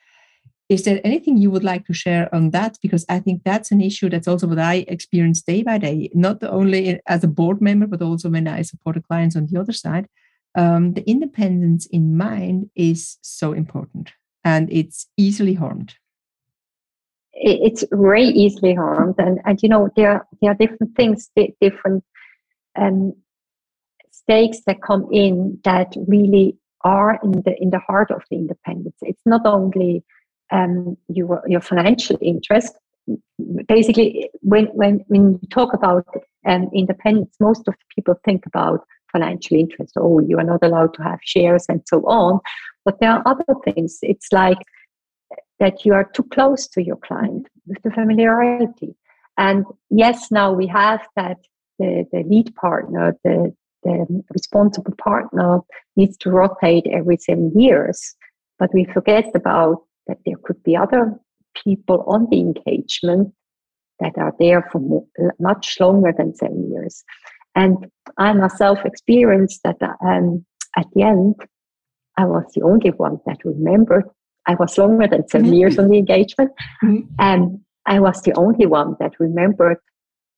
is 0.71 0.83
there 0.85 1.01
anything 1.05 1.37
you 1.37 1.51
would 1.51 1.63
like 1.73 1.85
to 1.87 1.93
share 1.93 2.27
on 2.35 2.51
that? 2.51 2.79
Because 2.85 3.05
i 3.09 3.19
think 3.25 3.43
that's 3.45 3.71
an 3.73 3.81
issue 3.81 4.09
that's 4.09 4.29
also 4.29 4.47
what 4.47 4.59
i 4.59 4.77
experience 4.97 5.43
day 5.43 5.63
by 5.63 5.77
day 5.79 6.09
not 6.15 6.39
only 6.43 7.01
as 7.07 7.23
a 7.25 7.29
board 7.39 7.61
member 7.61 7.87
but 7.87 8.01
also 8.03 8.31
when 8.31 8.47
i 8.49 8.63
support 8.63 8.95
the 8.97 9.03
clients 9.03 9.37
on 9.37 9.47
the 9.47 9.61
other 9.61 9.75
side 9.85 10.07
um, 10.55 10.93
the 10.93 11.09
independence 11.09 11.87
in 11.87 12.17
mind 12.17 12.71
is 12.75 13.19
so 13.23 13.53
important 13.53 14.13
and 14.45 14.71
it's 14.73 15.07
easily 15.17 15.55
harmed. 15.55 15.95
It's 17.33 17.85
very 17.91 18.27
easily 18.27 18.75
harmed 18.75 19.17
and 19.19 19.41
and 19.45 19.61
you 19.61 19.69
know 19.69 19.89
there 19.97 20.25
there 20.41 20.53
are 20.53 20.55
different 20.55 20.95
things 20.95 21.31
different 21.61 22.05
um 22.77 23.13
stakes 24.13 24.61
that 24.67 24.81
come 24.83 25.09
in 25.13 25.59
that 25.65 25.95
really 26.07 26.57
are 26.83 27.19
in 27.25 27.33
the 27.45 27.61
in 27.61 27.71
the 27.71 27.81
heart 27.81 28.13
of 28.13 28.23
the 28.31 28.37
independence. 28.37 28.97
It's 29.03 29.27
not 29.27 29.45
only 29.47 30.05
um 30.53 30.97
your 31.09 31.43
your 31.49 31.61
financial 31.61 32.17
interest. 32.23 32.73
Basically 33.67 34.31
when 34.43 34.67
when 34.67 35.05
when 35.09 35.33
you 35.43 35.49
talk 35.51 35.75
about 35.75 36.07
um, 36.47 36.71
independence 36.73 37.35
most 37.41 37.67
of 37.67 37.75
the 37.75 37.95
people 37.95 38.15
think 38.25 38.47
about 38.47 38.87
financial 39.15 39.57
interest 39.57 39.95
oh 39.97 40.21
you 40.29 40.39
are 40.39 40.51
not 40.53 40.63
allowed 40.63 40.93
to 40.95 41.03
have 41.03 41.19
shares 41.23 41.65
and 41.69 41.81
so 41.87 42.01
on 42.07 42.41
but 42.85 43.01
there 43.01 43.11
are 43.11 43.23
other 43.27 43.55
things 43.65 43.99
it's 44.03 44.29
like 44.33 44.59
that 45.61 45.85
you 45.85 45.95
are 45.95 46.05
too 46.05 46.25
close 46.25 46.67
to 46.69 46.83
your 46.83 46.97
client 46.97 47.49
with 47.67 47.83
the 47.83 47.91
familiarity. 47.91 48.95
And 49.37 49.65
yes, 49.91 50.31
now 50.31 50.53
we 50.53 50.67
have 50.67 51.07
that 51.17 51.39
the, 51.79 52.05
the 52.13 52.23
lead 52.25 52.55
partner, 52.55 53.17
the, 53.25 53.55
the 53.83 54.23
responsible 54.33 54.95
partner 54.97 55.61
needs 55.97 56.17
to 56.19 56.31
rotate 56.31 56.87
every 56.93 57.17
seven 57.17 57.53
years. 57.59 58.15
But 58.59 58.73
we 58.73 58.85
forget 58.85 59.31
about 59.35 59.83
that 60.07 60.19
there 60.25 60.37
could 60.45 60.63
be 60.63 60.77
other 60.77 61.19
people 61.65 62.05
on 62.07 62.29
the 62.31 62.41
engagement 62.41 63.33
that 64.01 64.13
are 64.19 64.35
there 64.39 64.69
for 64.71 65.05
much 65.39 65.77
longer 65.81 66.13
than 66.17 66.35
seven 66.35 66.71
years. 66.71 67.05
And 67.55 67.87
I 68.19 68.33
myself 68.33 68.79
experienced 68.85 69.61
that 69.65 69.77
um, 70.05 70.45
at 70.77 70.87
the 70.95 71.03
end, 71.03 71.37
I 72.17 72.25
was 72.27 72.45
the 72.55 72.63
only 72.63 72.91
one 72.91 73.19
that 73.27 73.45
remembered 73.45 74.05
I 74.47 74.55
was 74.57 74.77
longer 74.77 75.07
than 75.09 75.27
7 75.29 75.47
Mhm. 75.51 75.57
years 75.59 75.79
on 75.79 75.89
the 75.89 75.97
engagement. 75.99 76.51
And 77.19 77.61
I 77.87 77.99
was 78.01 78.21
the 78.23 78.35
only 78.35 78.67
one 78.67 78.95
that 79.01 79.19
remembered 79.19 79.79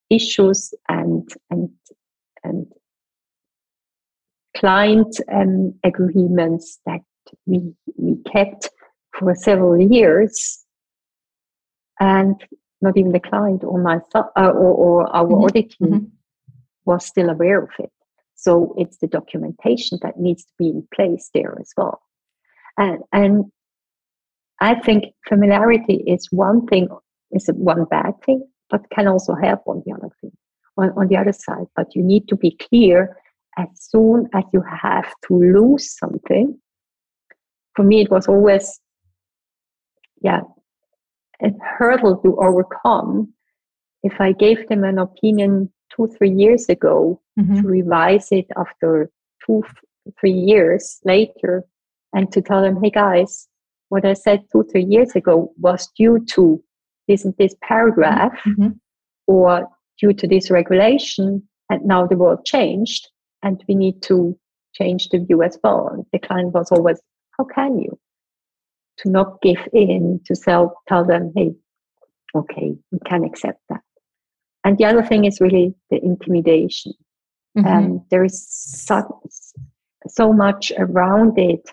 issues 0.09 0.73
and 0.87 1.27
and 1.49 1.69
and 2.43 2.71
client 4.55 5.19
um, 5.31 5.73
agreements 5.83 6.79
that 6.85 7.01
we 7.45 7.73
we 7.97 8.15
kept 8.33 8.69
for 9.19 9.35
several 9.35 9.77
years, 9.79 10.63
and 11.99 12.35
not 12.81 12.95
even 12.97 13.11
the 13.11 13.19
client 13.19 13.63
or 13.63 13.77
myself 13.79 14.27
uh, 14.37 14.49
or, 14.63 14.71
or 14.85 15.15
our 15.15 15.27
Mhm. 15.27 15.43
audit 15.43 15.69
team 15.71 15.91
Mhm. 15.91 16.11
Was 16.87 17.05
still 17.05 17.29
aware 17.29 17.61
of 17.61 17.69
it. 17.77 17.91
So 18.35 18.73
it's 18.77 18.97
the 18.97 19.07
documentation 19.07 19.99
that 20.01 20.19
needs 20.19 20.43
to 20.45 20.53
be 20.57 20.69
in 20.69 20.87
place 20.95 21.29
there 21.33 21.55
as 21.59 21.71
well. 21.77 22.01
And 22.77 22.99
and 23.11 23.45
I 24.59 24.75
think 24.75 25.05
familiarity 25.27 26.03
is 26.07 26.27
one 26.31 26.65
thing, 26.67 26.87
is 27.31 27.47
one 27.53 27.85
bad 27.85 28.13
thing, 28.25 28.43
but 28.69 28.89
can 28.89 29.07
also 29.07 29.35
help 29.35 29.61
on 29.67 29.83
the 29.85 29.93
other 29.93 30.09
thing, 30.19 30.31
on, 30.77 30.91
on 30.97 31.07
the 31.07 31.17
other 31.17 31.33
side. 31.33 31.67
But 31.75 31.95
you 31.95 32.01
need 32.03 32.27
to 32.29 32.35
be 32.35 32.57
clear 32.69 33.17
as 33.57 33.67
soon 33.73 34.27
as 34.33 34.43
you 34.53 34.63
have 34.81 35.11
to 35.27 35.35
lose 35.35 35.97
something. 35.97 36.59
For 37.75 37.83
me, 37.83 38.01
it 38.01 38.09
was 38.09 38.27
always, 38.27 38.79
yeah, 40.21 40.41
a 41.43 41.49
hurdle 41.77 42.17
to 42.23 42.37
overcome. 42.39 43.33
If 44.03 44.19
I 44.19 44.31
gave 44.31 44.67
them 44.69 44.83
an 44.83 44.97
opinion 44.97 45.71
two, 45.95 46.07
three 46.07 46.29
years 46.31 46.67
ago, 46.69 47.19
Mhm. 47.39 47.61
to 47.61 47.67
revise 47.67 48.31
it 48.31 48.47
after 48.57 49.09
two, 49.45 49.63
three 50.19 50.31
years 50.31 50.99
later, 51.05 51.65
and 52.13 52.31
to 52.31 52.41
tell 52.41 52.61
them, 52.61 52.81
hey 52.81 52.89
guys, 52.89 53.47
what 53.89 54.05
I 54.05 54.13
said 54.13 54.43
two, 54.51 54.63
three 54.63 54.83
years 54.83 55.15
ago 55.15 55.53
was 55.57 55.87
due 55.97 56.19
to 56.35 56.61
this 57.07 57.25
this 57.37 57.55
paragraph 57.61 58.37
Mhm. 58.45 58.79
or 59.27 59.67
due 60.01 60.13
to 60.13 60.27
this 60.27 60.51
regulation, 60.51 61.47
and 61.69 61.85
now 61.85 62.05
the 62.05 62.17
world 62.17 62.45
changed, 62.45 63.09
and 63.43 63.63
we 63.67 63.75
need 63.75 64.01
to 64.03 64.37
change 64.73 65.09
the 65.09 65.19
view 65.19 65.41
as 65.41 65.57
well. 65.63 65.87
And 65.87 66.05
the 66.11 66.19
client 66.19 66.53
was 66.53 66.71
always, 66.71 67.01
how 67.37 67.45
can 67.45 67.79
you? 67.79 67.97
To 68.97 69.09
not 69.09 69.41
give 69.41 69.67
in, 69.73 70.19
to 70.25 70.35
sell, 70.35 70.75
tell 70.87 71.05
them, 71.05 71.31
hey, 71.35 71.55
okay, 72.35 72.77
we 72.91 72.99
can 73.05 73.23
accept 73.23 73.61
that. 73.69 73.81
And 74.67 74.77
the 74.77 74.83
other 74.83 75.01
thing 75.01 75.23
is 75.23 75.39
really 75.39 75.73
the 75.89 76.03
intimidation. 76.03 76.91
Mhm. 77.57 77.65
Um, 77.65 78.05
there 78.11 78.25
is 78.25 78.45
so, 78.51 79.21
so 80.09 80.33
much 80.33 80.73
around 80.77 81.39
it, 81.39 81.71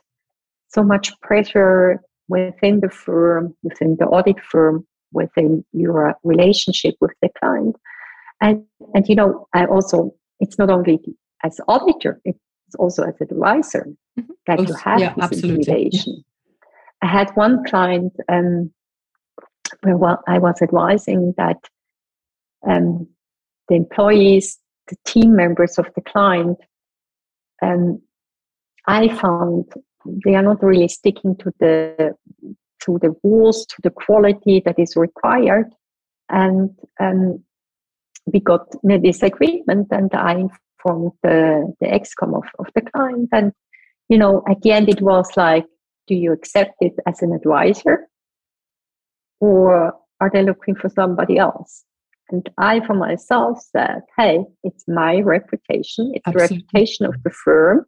so 0.68 0.84
much 0.84 1.06
pressure 1.20 2.00
within 2.28 2.78
the 2.78 2.88
firm, 2.88 3.56
within 3.64 3.96
the 3.98 4.06
audit 4.06 4.40
firm, 4.40 4.86
within 5.12 5.64
your 5.72 6.14
relationship 6.22 6.94
with 7.00 7.10
the 7.20 7.30
client. 7.40 7.74
And, 8.40 8.64
and 8.94 9.08
you 9.08 9.16
know, 9.16 9.48
I 9.52 9.64
also, 9.66 10.14
it's 10.38 10.56
not 10.56 10.70
only 10.70 11.00
as 11.42 11.60
auditor, 11.66 12.20
it's 12.24 12.76
also 12.78 13.02
as 13.02 13.20
advisor 13.20 13.88
Mhm. 14.16 14.28
that 14.46 14.68
you 14.68 14.74
have 14.74 15.00
yeah, 15.00 15.14
this 15.14 15.24
absolutely. 15.24 15.48
Yeah. 15.50 15.72
intimidation. 15.74 16.24
I 17.02 17.08
had 17.08 17.28
one 17.34 17.64
client 17.64 18.12
um, 18.28 18.72
where 19.82 19.96
well, 19.96 20.22
I 20.28 20.38
was 20.38 20.62
advising 20.62 21.34
that 21.36 21.58
um, 22.68 23.06
the 23.68 23.74
employees, 23.74 24.58
the 24.88 24.96
team 25.04 25.34
members 25.34 25.78
of 25.78 25.86
the 25.94 26.02
client, 26.02 26.58
um, 27.62 28.00
I 28.86 29.08
found 29.08 29.72
they 30.24 30.34
are 30.34 30.42
not 30.42 30.62
really 30.62 30.88
sticking 30.88 31.36
to 31.36 31.52
the 31.60 32.14
to 32.84 32.98
the 33.00 33.14
rules, 33.22 33.64
to 33.66 33.76
the 33.82 33.90
quality 33.90 34.62
that 34.64 34.78
is 34.78 34.94
required, 34.96 35.72
and 36.28 36.70
um, 37.00 37.42
we 38.26 38.40
got 38.40 38.66
a 38.90 38.98
disagreement, 38.98 39.88
and 39.90 40.14
I 40.14 40.32
informed 40.32 41.12
the 41.22 41.72
the 41.80 41.86
excom 41.86 42.36
of, 42.36 42.44
of 42.58 42.66
the 42.74 42.82
client, 42.82 43.30
and 43.32 43.52
you 44.08 44.18
know, 44.18 44.42
at 44.48 44.60
the 44.62 44.72
end 44.72 44.88
it 44.88 45.00
was 45.00 45.30
like, 45.36 45.64
do 46.06 46.14
you 46.14 46.32
accept 46.32 46.74
it 46.80 46.94
as 47.06 47.22
an 47.22 47.32
advisor, 47.32 48.08
or 49.40 49.94
are 50.20 50.30
they 50.30 50.42
looking 50.42 50.74
for 50.74 50.90
somebody 50.90 51.38
else? 51.38 51.84
And 52.30 52.48
I, 52.58 52.84
for 52.86 52.94
myself, 52.94 53.58
said, 53.72 54.00
hey, 54.16 54.44
it's 54.62 54.84
my 54.88 55.20
reputation, 55.20 56.12
it's 56.14 56.26
Absolutely. 56.26 56.56
the 56.56 56.62
reputation 56.62 57.06
of 57.06 57.22
the 57.22 57.30
firm. 57.30 57.86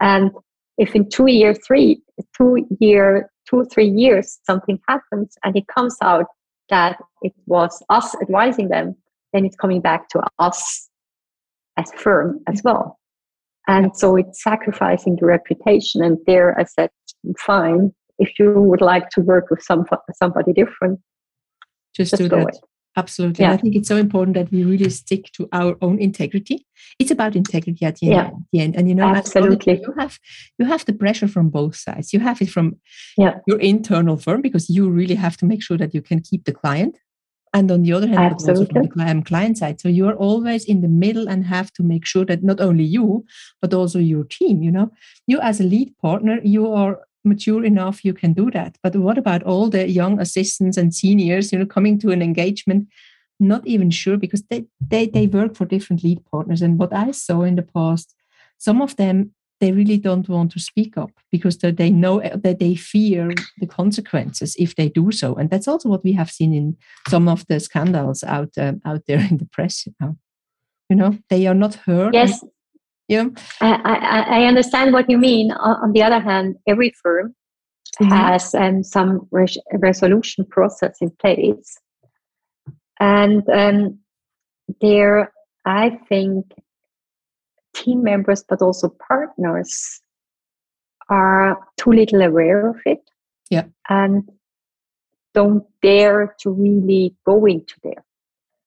And 0.00 0.30
if 0.78 0.94
in 0.94 1.08
two 1.08 1.26
year, 1.26 1.54
three, 1.54 2.02
two 2.36 2.66
year, 2.80 3.30
two 3.48 3.64
three 3.66 3.88
years, 3.88 4.38
something 4.44 4.80
happens 4.88 5.36
and 5.44 5.56
it 5.56 5.66
comes 5.68 5.96
out 6.02 6.26
that 6.70 6.98
it 7.22 7.32
was 7.46 7.82
us 7.90 8.14
advising 8.22 8.68
them, 8.68 8.96
then 9.32 9.44
it's 9.44 9.56
coming 9.56 9.80
back 9.80 10.08
to 10.08 10.22
us 10.38 10.88
as 11.76 11.92
firm 11.96 12.40
as 12.48 12.60
mm-hmm. 12.60 12.68
well. 12.68 12.98
And 13.68 13.96
so 13.96 14.16
it's 14.16 14.42
sacrificing 14.42 15.16
the 15.20 15.26
reputation. 15.26 16.02
And 16.02 16.18
there 16.26 16.58
I 16.58 16.64
said, 16.64 16.90
fine, 17.38 17.92
if 18.18 18.38
you 18.38 18.52
would 18.52 18.80
like 18.80 19.10
to 19.10 19.20
work 19.20 19.50
with 19.50 19.62
some, 19.62 19.84
somebody 20.14 20.52
different, 20.52 20.98
just, 21.94 22.10
just 22.12 22.22
do 22.22 22.28
that. 22.28 22.48
It. 22.48 22.58
Absolutely. 22.96 23.44
Yeah. 23.44 23.52
I 23.52 23.56
think 23.56 23.76
it's 23.76 23.88
so 23.88 23.96
important 23.96 24.34
that 24.34 24.50
we 24.50 24.64
really 24.64 24.90
stick 24.90 25.30
to 25.32 25.48
our 25.52 25.76
own 25.80 25.98
integrity. 26.00 26.66
It's 26.98 27.10
about 27.10 27.36
integrity 27.36 27.84
at 27.84 27.96
the, 27.96 28.06
yeah. 28.06 28.26
end, 28.26 28.44
the 28.52 28.60
end. 28.60 28.76
And 28.76 28.88
you 28.88 28.94
know, 28.94 29.06
absolutely. 29.06 29.80
You 29.80 29.94
have 29.98 30.18
you 30.58 30.66
have 30.66 30.84
the 30.84 30.92
pressure 30.92 31.28
from 31.28 31.50
both 31.50 31.76
sides. 31.76 32.12
You 32.12 32.20
have 32.20 32.42
it 32.42 32.50
from 32.50 32.76
yeah. 33.16 33.38
your 33.46 33.60
internal 33.60 34.16
firm 34.16 34.42
because 34.42 34.68
you 34.68 34.90
really 34.90 35.14
have 35.14 35.36
to 35.38 35.46
make 35.46 35.62
sure 35.62 35.78
that 35.78 35.94
you 35.94 36.02
can 36.02 36.20
keep 36.20 36.44
the 36.44 36.52
client. 36.52 36.98
And 37.52 37.70
on 37.70 37.82
the 37.82 37.92
other 37.92 38.06
hand, 38.06 38.34
also 38.34 38.64
from 38.64 38.82
the 38.82 39.22
client 39.24 39.58
side. 39.58 39.80
So 39.80 39.88
you're 39.88 40.14
always 40.14 40.64
in 40.64 40.82
the 40.82 40.88
middle 40.88 41.28
and 41.28 41.44
have 41.44 41.72
to 41.74 41.82
make 41.82 42.06
sure 42.06 42.24
that 42.26 42.44
not 42.44 42.60
only 42.60 42.84
you, 42.84 43.24
but 43.60 43.74
also 43.74 43.98
your 43.98 44.22
team, 44.24 44.62
you 44.62 44.70
know, 44.70 44.90
you 45.26 45.40
as 45.40 45.58
a 45.60 45.64
lead 45.64 45.96
partner, 45.98 46.38
you 46.44 46.72
are 46.72 47.00
mature 47.24 47.64
enough 47.64 48.04
you 48.04 48.14
can 48.14 48.32
do 48.32 48.50
that. 48.50 48.76
But 48.82 48.96
what 48.96 49.18
about 49.18 49.42
all 49.42 49.68
the 49.68 49.88
young 49.88 50.20
assistants 50.20 50.76
and 50.76 50.94
seniors 50.94 51.52
you 51.52 51.58
know 51.58 51.66
coming 51.66 51.98
to 52.00 52.10
an 52.10 52.22
engagement 52.22 52.88
not 53.38 53.66
even 53.66 53.90
sure 53.90 54.16
because 54.16 54.42
they 54.44 54.66
they, 54.80 55.06
they 55.06 55.26
work 55.26 55.54
for 55.54 55.64
different 55.64 56.04
lead 56.04 56.24
partners. 56.30 56.62
And 56.62 56.78
what 56.78 56.92
i 56.92 57.10
saw 57.10 57.42
in 57.42 57.56
the 57.56 57.62
past 57.62 58.14
some 58.58 58.82
of 58.82 58.96
them 58.96 59.32
they 59.60 59.72
really 59.72 59.98
don't 59.98 60.28
want 60.28 60.50
to 60.52 60.58
speak 60.58 60.96
up 60.96 61.10
because 61.30 61.58
they 61.58 61.90
know 61.90 62.20
that 62.34 62.58
they 62.58 62.74
fear 62.74 63.30
the 63.58 63.66
consequences 63.66 64.56
if 64.58 64.74
they 64.74 64.88
do 64.88 65.12
so. 65.12 65.34
And 65.34 65.50
that's 65.50 65.68
also 65.68 65.90
what 65.90 66.02
we 66.02 66.12
have 66.12 66.30
seen 66.30 66.54
in 66.54 66.78
some 67.08 67.28
of 67.28 67.46
the 67.46 67.60
scandals 67.60 68.24
out 68.24 68.56
uh, 68.56 68.72
out 68.86 69.02
there 69.06 69.20
in 69.30 69.36
the 69.36 69.46
press 69.46 69.86
you 69.86 70.96
know. 70.96 71.18
They 71.28 71.46
are 71.46 71.54
not 71.54 71.74
heard 71.74 72.14
yes 72.14 72.42
yeah. 73.10 73.24
I, 73.60 74.24
I, 74.28 74.44
understand 74.44 74.92
what 74.92 75.10
you 75.10 75.18
mean. 75.18 75.50
On 75.50 75.92
the 75.92 76.02
other 76.02 76.20
hand, 76.20 76.54
every 76.68 76.92
firm 77.02 77.34
mm-hmm. 78.00 78.08
has 78.08 78.54
um, 78.54 78.84
some 78.84 79.26
res- 79.32 79.58
resolution 79.72 80.44
process 80.44 80.96
in 81.00 81.10
place. 81.20 81.76
And 83.00 83.42
um, 83.48 83.98
there, 84.80 85.32
I 85.64 85.98
think 86.08 86.46
team 87.74 88.04
members, 88.04 88.44
but 88.48 88.62
also 88.62 88.94
partners, 89.08 90.00
are 91.08 91.58
too 91.78 91.90
little 91.90 92.22
aware 92.22 92.68
of 92.68 92.76
it. 92.86 93.02
Yeah. 93.50 93.64
And 93.88 94.30
don't 95.34 95.64
dare 95.82 96.36
to 96.42 96.50
really 96.50 97.16
go 97.26 97.44
into 97.46 97.74
there. 97.82 98.04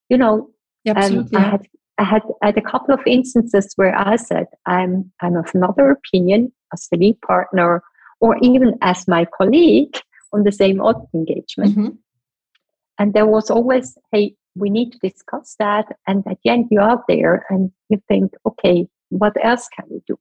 You 0.09 0.17
know, 0.17 0.49
yeah, 0.83 0.99
um, 0.99 1.29
I 1.33 1.39
had 1.39 1.67
I 1.97 2.03
had, 2.03 2.23
I 2.41 2.47
had 2.47 2.57
a 2.57 2.61
couple 2.61 2.93
of 2.93 3.01
instances 3.05 3.73
where 3.75 3.95
I 3.95 4.15
said, 4.15 4.47
I'm, 4.65 5.11
I'm 5.21 5.35
of 5.35 5.51
another 5.53 5.91
opinion 5.91 6.51
as 6.73 6.87
the 6.91 6.97
lead 6.97 7.21
partner 7.21 7.83
or 8.19 8.37
even 8.41 8.75
as 8.81 9.07
my 9.07 9.25
colleague 9.25 9.95
on 10.31 10.43
the 10.43 10.51
same 10.51 10.81
audit 10.81 11.07
engagement. 11.13 11.71
Mm-hmm. 11.71 11.89
And 12.99 13.13
there 13.13 13.27
was 13.27 13.51
always, 13.51 13.97
hey, 14.11 14.35
we 14.55 14.69
need 14.69 14.91
to 14.91 14.99
discuss 14.99 15.55
that. 15.59 15.85
And 16.07 16.23
at 16.27 16.37
the 16.43 16.51
end, 16.51 16.67
you're 16.71 16.81
out 16.81 17.03
there 17.07 17.45
and 17.49 17.71
you 17.89 18.01
think, 18.07 18.33
okay, 18.45 18.87
what 19.09 19.33
else 19.43 19.67
can 19.75 19.85
we 19.89 20.01
do? 20.07 20.17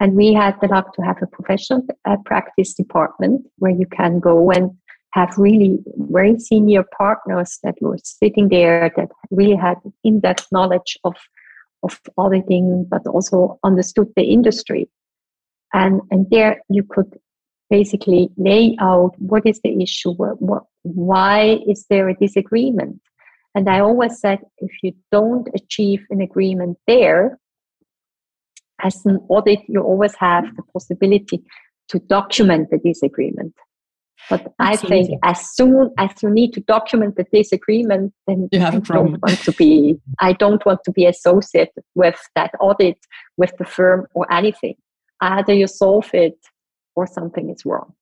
And 0.00 0.14
we 0.14 0.34
had 0.34 0.60
the 0.60 0.68
luck 0.68 0.94
to 0.94 1.02
have 1.02 1.16
a 1.22 1.26
professional 1.26 1.86
uh, 2.04 2.16
practice 2.24 2.74
department 2.74 3.46
where 3.58 3.72
you 3.72 3.86
can 3.86 4.20
go 4.20 4.50
and 4.50 4.70
have 5.16 5.38
really 5.38 5.78
very 5.96 6.38
senior 6.38 6.84
partners 6.98 7.58
that 7.62 7.74
were 7.80 7.96
sitting 8.04 8.48
there 8.50 8.92
that 8.96 9.08
really 9.30 9.56
had 9.56 9.78
in-depth 10.04 10.46
knowledge 10.52 10.98
of 11.04 11.16
of 11.82 12.00
auditing, 12.18 12.86
but 12.90 13.06
also 13.06 13.58
understood 13.64 14.08
the 14.16 14.24
industry. 14.36 14.88
And 15.72 16.00
and 16.10 16.26
there 16.30 16.60
you 16.68 16.84
could 16.94 17.18
basically 17.70 18.28
lay 18.36 18.76
out 18.80 19.12
what 19.18 19.44
is 19.46 19.60
the 19.64 19.82
issue, 19.82 20.12
what, 20.12 20.40
what 20.40 20.64
why 20.82 21.58
is 21.66 21.86
there 21.90 22.08
a 22.08 22.20
disagreement? 22.26 23.00
And 23.54 23.68
I 23.70 23.80
always 23.80 24.20
said 24.20 24.38
if 24.58 24.72
you 24.82 24.92
don't 25.10 25.48
achieve 25.54 26.04
an 26.10 26.20
agreement 26.20 26.76
there, 26.86 27.38
as 28.82 29.06
an 29.06 29.18
audit, 29.28 29.60
you 29.66 29.80
always 29.80 30.14
have 30.16 30.44
the 30.56 30.62
possibility 30.74 31.42
to 31.88 31.98
document 32.00 32.68
the 32.70 32.78
disagreement. 32.78 33.54
But 34.28 34.52
I 34.58 34.76
think 34.76 35.10
as 35.22 35.54
soon 35.54 35.90
as 35.98 36.10
you 36.22 36.30
need 36.30 36.52
to 36.54 36.60
document 36.60 37.16
the 37.16 37.24
disagreement, 37.32 38.12
then 38.26 38.48
you 38.50 38.58
have 38.60 38.74
I 38.74 38.78
a 38.78 38.80
problem. 38.80 39.12
don't 39.12 39.22
want 39.22 39.38
to 39.40 39.52
be 39.52 39.96
I 40.20 40.32
don't 40.32 40.64
want 40.66 40.80
to 40.84 40.92
be 40.92 41.06
associated 41.06 41.84
with 41.94 42.18
that 42.34 42.52
audit, 42.60 42.98
with 43.36 43.56
the 43.58 43.64
firm 43.64 44.06
or 44.14 44.30
anything. 44.32 44.74
Either 45.20 45.54
you 45.54 45.66
solve 45.66 46.10
it 46.12 46.38
or 46.94 47.06
something 47.06 47.50
is 47.50 47.64
wrong. 47.64 47.92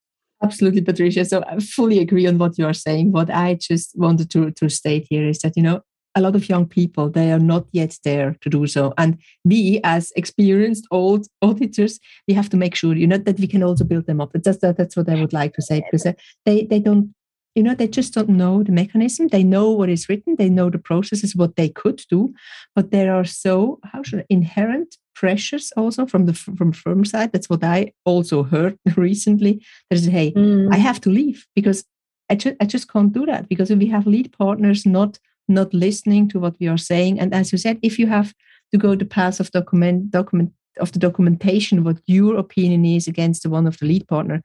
Absolutely, 0.42 0.83
Patricia. 0.83 1.24
So 1.24 1.42
I 1.46 1.59
fully 1.59 1.98
agree 2.00 2.27
on 2.27 2.38
what 2.38 2.59
you 2.59 2.66
are 2.66 2.74
saying. 2.74 3.12
What 3.12 3.31
I 3.31 3.55
just 3.55 3.96
wanted 3.96 4.31
to, 4.31 4.50
to 4.50 4.68
state 4.68 5.07
here 5.09 5.27
is 5.27 5.38
that, 5.38 5.57
you 5.57 5.62
know, 5.62 5.81
a 6.14 6.20
lot 6.20 6.37
of 6.37 6.48
young 6.48 6.66
people 6.66 7.11
they 7.11 7.33
are 7.33 7.38
not 7.38 7.66
yet 7.72 7.98
there 8.05 8.37
to 8.40 8.48
do 8.48 8.66
so. 8.66 8.94
And 8.98 9.18
we 9.44 9.81
as 9.85 10.12
experienced 10.16 10.87
old 10.90 11.27
auditors 11.42 12.00
we 12.29 12.35
have 12.35 12.48
to 12.50 12.57
make 12.57 12.74
sure 12.74 12.94
you 12.96 13.07
know 13.07 13.18
that 13.18 13.40
we 13.40 13.46
can 13.46 13.62
also 13.62 13.85
build 13.85 14.07
them 14.07 14.20
up. 14.20 14.33
That's 14.33 14.59
that, 14.59 14.77
that's 14.77 14.96
what 14.96 15.09
i 15.09 15.20
would 15.20 15.33
like 15.33 15.55
to 15.55 15.62
say 15.62 15.81
because 15.81 16.07
uh, 16.07 16.12
they 16.44 16.64
they 16.64 16.81
don't 16.81 17.14
you 17.55 17.62
know 17.62 17.74
they 17.74 17.88
just 17.88 18.14
don't 18.14 18.29
know 18.29 18.62
the 18.62 18.72
mechanism. 18.72 19.29
They 19.29 19.44
know 19.44 19.70
what 19.70 19.88
is 19.88 20.09
written. 20.09 20.37
They 20.37 20.48
know 20.48 20.70
the 20.70 20.79
processes 20.79 21.37
what 21.37 21.57
they 21.57 21.68
could 21.68 22.03
do. 22.11 22.35
But 22.74 22.90
there 22.90 23.14
are 23.14 23.24
so 23.24 23.81
how 23.85 24.03
should 24.03 24.20
I, 24.20 24.27
inherent 24.29 24.96
pressures 25.14 25.72
also 25.77 26.07
from 26.07 26.27
the 26.27 26.35
from 26.35 26.72
firm 26.72 27.05
side. 27.05 27.33
That's 27.33 27.48
what 27.48 27.64
i 27.64 27.92
also 28.05 28.42
heard 28.42 28.79
recently. 28.96 29.64
There's 29.88 30.07
hey 30.07 30.33
mm. 30.33 30.72
i 30.72 30.77
have 30.77 31.00
to 31.03 31.11
leave 31.11 31.46
because 31.55 31.85
I, 32.31 32.37
ju- 32.37 32.57
I 32.61 32.64
just 32.64 32.90
can't 32.90 33.12
do 33.12 33.27
that 33.27 33.48
because 33.48 33.70
if 33.70 33.79
we 33.79 33.87
have 33.88 34.07
lead 34.07 34.33
partners 34.33 34.87
not 34.87 35.18
not 35.48 35.72
listening 35.74 36.28
to 36.30 36.38
what 36.38 36.57
we 36.61 36.68
are 36.68 36.78
saying. 36.78 37.20
And 37.20 37.35
as 37.35 37.52
you 37.52 37.59
said, 37.59 37.78
if 37.83 37.98
you 37.98 38.07
have 38.07 38.33
to 38.72 38.78
go 38.78 38.94
the 38.94 39.04
path 39.04 39.40
of 39.40 39.50
document 39.50 40.11
document 40.11 40.52
of 40.80 40.92
the 40.92 40.98
documentation, 40.98 41.85
what 41.85 41.98
your 42.07 42.37
opinion 42.37 42.85
is 42.85 43.07
against 43.07 43.42
the 43.42 43.50
one 43.50 43.66
of 43.66 43.78
the 43.78 43.87
lead 43.87 44.09
partner, 44.09 44.42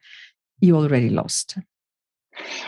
you 0.62 0.76
already 0.76 1.10
lost. 1.10 1.58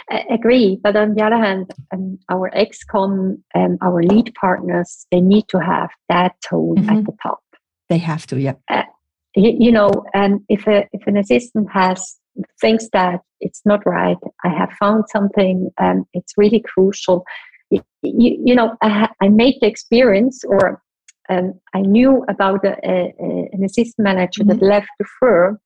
I 0.10 0.26
agree, 0.30 0.80
but 0.82 0.96
on 0.96 1.14
the 1.16 1.24
other 1.24 1.38
hand, 1.38 1.72
um, 1.94 2.20
our 2.30 2.50
ExCom, 2.52 3.42
um, 3.56 3.78
our 3.82 4.04
lead 4.04 4.34
partners, 4.36 5.06
they 5.12 5.22
need 5.22 5.48
to 5.50 5.60
have 5.60 5.90
that 6.10 6.36
tone 6.48 6.76
mm-hmm. 6.78 6.90
at 6.90 7.06
the 7.06 7.14
top. 7.24 7.40
They 7.88 8.00
have 8.00 8.28
to, 8.28 8.40
yeah. 8.40 8.56
Uh, 8.70 8.84
you, 9.36 9.56
you, 9.58 9.72
know, 9.72 10.06
um, 10.14 10.44
if 10.50 10.68
a, 10.68 10.88
if 10.92 11.08
an 11.08 11.18
assistant 11.18 11.70
has 11.72 12.18
thinks 12.60 12.88
that 12.94 13.22
it's 13.40 13.62
not 13.66 13.86
right, 13.86 14.18
I 14.44 14.50
have 14.50 14.72
found 14.80 15.06
something, 15.10 15.70
um, 15.78 16.06
it's 16.14 16.34
really 16.38 16.62
crucial 16.62 17.26
you, 17.72 17.82
you 18.04 18.56
know, 18.56 18.76
I, 18.82 19.10
I 19.22 19.30
made 19.30 19.56
the 19.62 19.68
experience 19.68 20.44
or 20.44 20.82
um, 21.30 21.60
I 21.74 21.82
knew 21.82 22.26
about 22.28 22.66
a, 22.66 22.78
a, 22.84 23.50
an 23.54 23.64
assistant 23.64 24.04
manager 24.04 24.44
mm-hmm. 24.44 24.60
that 24.60 24.66
left 24.66 24.90
the 25.00 25.06
firm, 25.20 25.60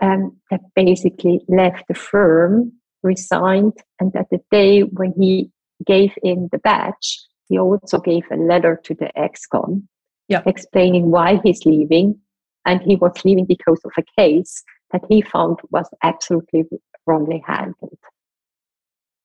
um, 0.00 0.36
that 0.50 0.60
basically 0.74 1.40
left 1.48 1.84
the 1.88 1.94
firm, 1.94 2.72
resigned, 3.02 3.74
and 4.00 4.14
at 4.16 4.30
the 4.30 4.40
day 4.50 4.80
when 4.80 5.12
he 5.18 5.50
gave 5.86 6.12
in 6.22 6.48
the 6.52 6.58
badge, 6.58 7.20
he 7.48 7.58
also 7.58 7.98
gave 7.98 8.24
a 8.30 8.36
letter 8.36 8.80
to 8.84 8.94
the 8.94 9.10
ExCom 9.16 9.82
yeah. 10.28 10.42
explaining 10.46 11.10
why 11.10 11.40
he's 11.44 11.64
leaving. 11.64 12.18
And 12.64 12.82
he 12.82 12.96
was 12.96 13.12
leaving 13.24 13.46
because 13.46 13.80
of 13.84 13.92
a 13.96 14.02
case 14.20 14.64
that 14.90 15.02
he 15.08 15.22
found 15.22 15.60
was 15.70 15.88
absolutely 16.02 16.64
wrongly 17.06 17.42
handled. 17.46 17.98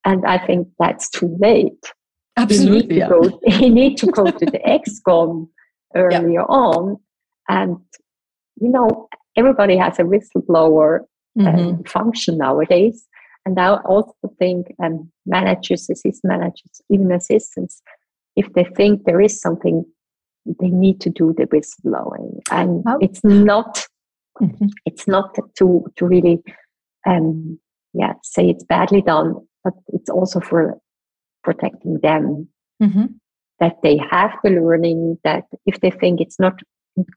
And 0.06 0.26
I 0.26 0.46
think 0.46 0.68
that's 0.80 1.10
too 1.10 1.36
late. 1.40 1.94
Absolutely. 2.38 2.76
You 2.76 2.82
need 2.82 2.90
to, 2.90 2.96
yeah. 2.96 3.10
go, 3.10 3.40
you 3.60 3.70
need 3.70 3.98
to 3.98 4.08
go 4.08 4.26
to 4.26 4.46
the 4.46 4.60
ExCom 4.68 5.48
earlier 5.96 6.32
yeah. 6.32 6.42
on. 6.42 6.98
And, 7.50 7.78
you 8.60 8.70
know, 8.70 9.10
everybody 9.36 9.78
has 9.78 10.00
a 10.00 10.04
whistleblower 10.04 11.02
um, 11.40 11.46
mm-hmm. 11.46 11.82
function 11.84 12.38
nowadays. 12.38 13.08
And 13.46 13.60
I 13.60 13.76
also 13.78 14.14
think 14.38 14.68
um, 14.84 15.12
managers, 15.26 15.90
assistant 15.90 16.24
managers, 16.24 16.82
even 16.90 17.12
assistants, 17.12 17.82
if 18.36 18.52
they 18.54 18.64
think 18.64 19.04
there 19.04 19.20
is 19.20 19.40
something, 19.40 19.84
they 20.60 20.70
need 20.70 21.02
to 21.02 21.10
do 21.10 21.34
the 21.36 21.46
whistleblowing. 21.48 22.40
And 22.52 22.84
oh. 22.88 22.98
it's 23.02 23.24
not, 23.24 23.86
mm-hmm. 24.40 24.68
it's 24.86 25.08
not 25.08 25.38
to 25.58 25.86
to 25.96 26.06
really, 26.06 26.42
um, 27.08 27.60
yeah, 27.94 28.14
say 28.24 28.50
it's 28.50 28.64
badly 28.64 29.02
done 29.02 29.36
but 29.64 29.74
it's 29.90 30.10
also 30.10 30.40
for 30.40 30.78
protecting 31.44 32.00
them 32.02 32.48
mm-hmm. 32.82 33.06
that 33.60 33.78
they 33.84 33.98
have 34.10 34.32
the 34.44 34.52
learning, 34.52 35.18
that 35.24 35.46
if 35.66 35.80
they 35.82 35.92
think 35.92 36.22
it's 36.22 36.40
not 36.40 36.60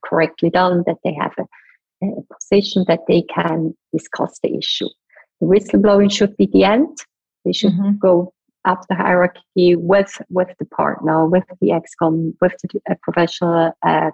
correctly 0.03 0.49
done, 0.49 0.83
that 0.85 0.97
they 1.03 1.13
have 1.13 1.33
a, 1.39 2.05
a 2.05 2.35
position 2.39 2.85
that 2.87 3.01
they 3.07 3.21
can 3.23 3.75
discuss 3.93 4.39
the 4.43 4.55
issue. 4.55 4.89
The 5.41 5.47
whistleblowing 5.47 6.11
should 6.11 6.35
be 6.37 6.47
the 6.51 6.63
end. 6.63 6.97
They 7.43 7.53
should 7.53 7.73
mm-hmm. 7.73 7.97
go 7.97 8.33
up 8.65 8.81
the 8.89 8.95
hierarchy 8.95 9.75
with 9.75 10.19
with 10.29 10.49
the 10.59 10.65
partner, 10.65 11.27
with 11.27 11.43
the 11.61 11.69
ExCom, 11.69 12.33
with 12.41 12.53
the 12.63 12.81
uh, 12.89 12.95
professional 13.03 13.71
uh, 13.85 14.11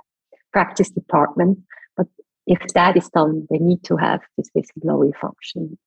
practice 0.52 0.89
department. 0.89 1.60
But 1.96 2.08
if 2.48 2.60
that 2.74 2.98
is 2.98 3.10
done, 3.10 3.48
they 3.50 3.60
need 3.60 3.84
to 3.86 3.96
have 3.96 4.22
this 4.38 4.50
whistleblowing 4.56 5.15
function 5.15 5.78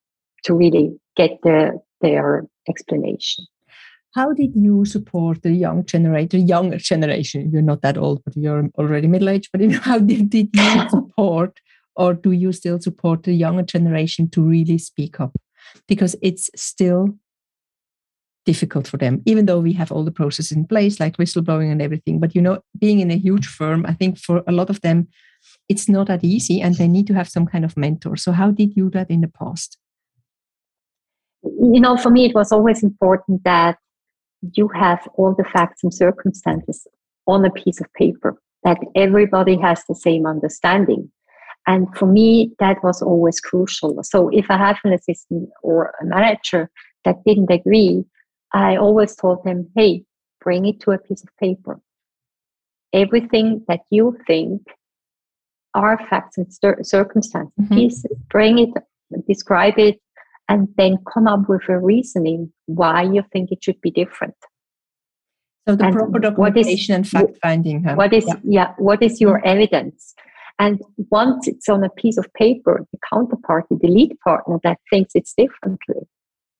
to 0.45 0.55
really 0.55 0.97
get 1.17 1.39
the, 1.43 1.81
their 2.05 2.45
explanation. 2.69 3.47
How 4.15 4.33
did 4.33 4.53
you 4.55 4.85
support 4.85 5.43
the 5.43 5.53
young 5.53 5.85
generation, 5.85 6.47
younger 6.47 6.79
generation? 6.79 7.51
You're 7.51 7.63
not 7.63 7.83
that 7.83 7.99
old, 7.99 8.23
but 8.25 8.37
you're 8.37 8.71
already 8.79 9.09
middle 9.09 9.29
aged. 9.29 9.49
But 9.51 9.61
you 9.63 9.69
know, 9.69 9.81
how 9.91 9.99
did, 9.99 10.31
did 10.31 10.51
you 10.55 10.89
support, 10.97 11.59
or 11.97 12.15
do 12.15 12.31
you 12.31 12.53
still 12.53 12.81
support 12.81 13.25
the 13.25 13.33
younger 13.33 13.65
generation 13.65 14.31
to 14.31 14.43
really 14.43 14.79
speak 14.79 15.19
up? 15.19 15.33
Because 15.89 16.15
it's 16.23 16.49
still 16.55 17.19
difficult 18.45 18.87
for 18.87 18.99
them, 18.99 19.23
even 19.25 19.47
though 19.47 19.59
we 19.59 19.73
have 19.73 19.91
all 19.91 20.05
the 20.05 20.13
processes 20.13 20.53
in 20.53 20.67
place, 20.67 21.01
like 21.01 21.17
whistleblowing 21.17 21.73
and 21.73 21.83
everything. 21.83 22.21
But 22.21 22.35
you 22.35 22.43
know, 22.43 22.61
being 22.79 23.01
in 23.01 23.11
a 23.11 23.17
huge 23.17 23.47
firm, 23.47 23.85
I 23.87 23.95
think 23.95 24.19
for 24.19 24.43
a 24.47 24.53
lot 24.53 24.71
of 24.71 24.81
them, 24.83 25.09
it's 25.69 25.89
not 25.89 26.07
that 26.07 26.23
easy, 26.23 26.61
and 26.61 26.77
they 26.77 26.89
need 26.89 27.07
to 27.09 27.15
have 27.15 27.29
some 27.29 27.47
kind 27.47 27.65
of 27.65 27.77
mentor. 27.77 28.17
So, 28.17 28.33
how 28.33 28.51
did 28.51 28.77
you 28.77 28.85
do 28.85 28.99
that 28.99 29.11
in 29.11 29.23
the 29.23 29.29
past? 29.29 29.79
You 31.45 31.81
know, 31.81 31.97
for 31.97 32.11
me, 32.11 32.27
it 32.27 32.35
was 32.35 32.53
always 32.53 32.83
important 32.83 33.45
that 33.45 33.79
you 34.53 34.69
have 34.69 35.07
all 35.17 35.35
the 35.35 35.45
facts 35.45 35.83
and 35.83 35.93
circumstances 35.93 36.87
on 37.27 37.45
a 37.45 37.51
piece 37.51 37.81
of 37.81 37.93
paper, 37.95 38.37
that 38.63 38.79
everybody 38.95 39.57
has 39.59 39.83
the 39.89 39.95
same 39.95 40.27
understanding. 40.27 41.11
And 41.67 41.89
for 41.97 42.07
me, 42.07 42.53
that 42.59 42.83
was 42.85 43.01
always 43.01 43.41
crucial. 43.41 44.03
So 44.03 44.29
if 44.29 44.51
I 44.51 44.59
have 44.59 44.79
an 44.85 44.93
assistant 44.93 45.49
or 45.63 45.95
a 46.01 46.05
manager 46.05 46.71
that 47.05 47.25
didn't 47.25 47.51
agree, 47.51 48.05
I 48.53 48.77
always 48.77 49.17
told 49.17 49.45
them, 49.45 49.71
hey, 49.75 50.05
bring 50.43 50.67
it 50.67 50.81
to 50.81 50.91
a 50.91 50.99
piece 50.99 51.23
of 51.23 51.31
paper. 51.41 51.81
Everything 52.93 53.65
that 53.67 53.81
you 53.91 54.19
think 54.27 54.63
are 55.75 55.99
facts 56.09 56.37
and 56.39 56.87
circumstances, 56.87 57.53
mm-hmm. 57.61 57.75
please 57.75 58.07
bring 58.29 58.59
it, 58.59 58.71
describe 59.27 59.79
it, 59.79 59.99
and 60.49 60.69
then 60.77 60.99
come 61.13 61.27
up 61.27 61.49
with 61.49 61.69
a 61.69 61.79
reasoning 61.79 62.53
why 62.67 63.03
you 63.03 63.23
think 63.33 63.51
it 63.51 63.63
should 63.63 63.81
be 63.81 63.91
different. 63.91 64.35
So 65.67 65.77
the 65.77 65.87
and 65.87 65.95
proper 65.95 66.19
documentation 66.19 66.95
and 66.95 67.09
fact 67.09 67.39
finding. 67.43 67.83
Huh? 67.85 67.95
What 67.95 68.13
is 68.13 68.27
yeah. 68.27 68.35
yeah? 68.45 68.75
What 68.79 69.03
is 69.03 69.21
your 69.21 69.39
mm-hmm. 69.39 69.49
evidence? 69.49 70.15
And 70.59 70.81
once 71.11 71.49
it's 71.49 71.69
on 71.69 71.83
a 71.83 71.89
piece 71.89 72.17
of 72.17 72.33
paper, 72.35 72.87
the 72.93 72.99
counterparty, 73.13 73.81
the 73.81 73.89
lead 73.89 74.17
partner 74.23 74.59
that 74.63 74.79
thinks 74.91 75.13
it's 75.15 75.35
differently, 75.37 76.07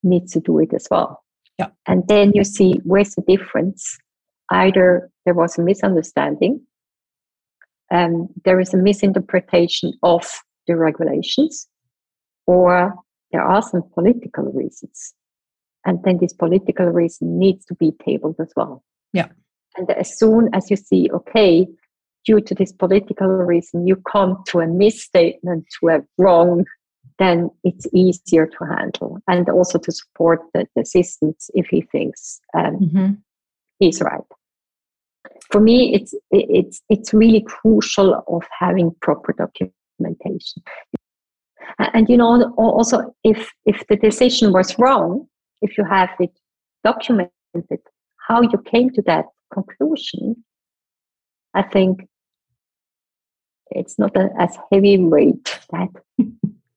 needs 0.03 0.33
to 0.33 0.41
do 0.41 0.59
it 0.59 0.73
as 0.75 0.89
well. 0.91 1.23
Yeah. 1.59 1.69
And 1.87 2.03
then 2.09 2.33
you 2.35 2.43
see 2.45 2.81
where's 2.85 3.15
the 3.15 3.23
difference. 3.23 3.97
Either 4.51 5.11
there 5.25 5.35
was 5.35 5.57
a 5.59 5.63
misunderstanding, 5.63 6.61
um, 7.93 8.29
there 8.45 8.59
is 8.59 8.75
a 8.75 8.77
misinterpretation 8.77 9.93
of 10.03 10.29
the 10.67 10.77
regulations, 10.77 11.69
or 12.47 12.95
there 13.35 13.43
are 13.43 13.61
some 13.61 13.83
political 13.93 14.45
reasons. 14.45 15.13
And 15.85 15.99
then 16.05 16.19
this 16.19 16.33
political 16.33 16.87
reason 16.87 17.39
needs 17.39 17.65
to 17.67 17.75
be 17.75 17.93
tabled 18.05 18.37
as 18.41 18.53
well. 18.57 18.85
Yeah. 19.13 19.29
And 19.77 19.91
as 19.91 20.17
soon 20.17 20.49
as 20.55 20.71
you 20.71 20.77
see, 20.77 21.11
okay, 21.13 21.67
due 22.25 22.41
to 22.41 22.55
this 22.55 22.73
political 22.73 23.27
reason, 23.27 23.87
you 23.89 23.97
come 23.97 24.43
to 24.47 24.61
a 24.61 24.69
misstatement, 24.69 25.67
to 25.81 25.89
a 25.89 26.01
wrong 26.17 26.65
then 27.19 27.51
it's 27.63 27.87
easier 27.93 28.47
to 28.47 28.65
handle 28.65 29.19
and 29.29 29.49
also 29.49 29.79
to 29.79 29.93
support 29.93 30.41
the, 30.53 30.67
the 30.75 30.85
if 31.55 31.67
he 31.67 31.83
thinks 31.83 32.41
um, 32.57 32.79
mm-hmm. 32.79 33.13
he's 33.79 34.01
right. 34.01 34.21
For 35.51 35.61
me, 35.61 35.95
it's 35.95 36.15
it's 36.31 36.83
it's 36.89 37.15
really 37.15 37.43
crucial 37.43 38.25
of 38.27 38.43
having 38.59 38.95
proper 39.01 39.33
documentation. 39.33 40.63
And 41.79 42.09
you 42.09 42.17
know, 42.17 42.53
also 42.57 43.15
if 43.25 43.53
if 43.65 43.87
the 43.89 43.97
decision 43.97 44.53
was 44.53 44.79
wrong, 44.79 45.27
if 45.63 45.77
you 45.79 45.85
have 45.85 46.11
it 46.21 46.31
documented, 46.83 47.81
how 48.29 48.43
you 48.43 48.59
came 48.65 48.91
to 48.91 49.03
that 49.03 49.27
conclusion, 49.53 50.45
I 51.55 51.63
think 51.63 52.07
it's 53.71 53.99
not 53.99 54.17
a, 54.17 54.31
as 54.39 54.57
heavy 54.73 54.99
weight 54.99 55.59
that 55.71 55.89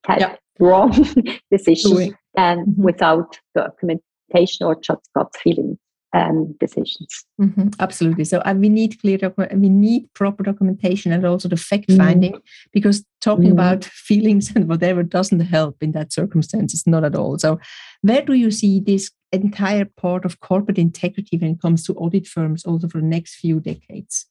had 0.06 0.22
yeah. 0.22 0.36
wrong 0.60 0.92
decisions 1.52 2.14
than 2.36 2.66
mm-hmm. 2.66 2.84
without 2.84 3.40
documentation 3.56 4.66
or 4.66 4.76
just 4.80 5.10
gut 5.16 5.36
feeling 5.42 5.78
um, 6.14 6.56
decisions. 6.60 7.26
Mm-hmm, 7.40 7.70
absolutely. 7.80 8.24
So 8.24 8.40
uh, 8.40 8.54
we 8.58 8.70
need 8.70 9.00
clear 9.02 9.18
document. 9.18 9.60
We 9.60 9.70
need 9.70 10.12
proper 10.14 10.44
documentation 10.44 11.12
and 11.12 11.26
also 11.26 11.50
the 11.50 11.58
fact 11.58 11.92
finding 11.92 12.34
mm. 12.34 12.42
because 12.72 13.04
talking 13.22 13.50
mm. 13.50 13.54
about 13.54 13.84
feelings 14.08 14.56
and 14.56 14.68
whatever 14.68 15.04
doesn't 15.04 15.40
help 15.42 15.78
in 15.82 15.92
that 15.92 16.14
circumstances, 16.14 16.86
not 16.88 17.04
at 17.04 17.16
all. 17.16 17.38
So 17.38 17.60
where 18.02 18.22
do 18.22 18.34
you 18.34 18.52
see 18.52 18.80
this 18.80 19.12
entire 19.32 19.86
part 19.86 20.24
of 20.24 20.40
corporate 20.40 20.78
integrity 20.78 21.38
when 21.38 21.52
it 21.52 21.62
comes 21.62 21.86
to 21.86 21.94
audit 21.94 22.28
firms 22.28 22.66
also 22.66 22.88
for 22.88 23.00
the 23.00 23.08
next 23.08 23.36
few 23.36 23.60
decades? 23.60 24.26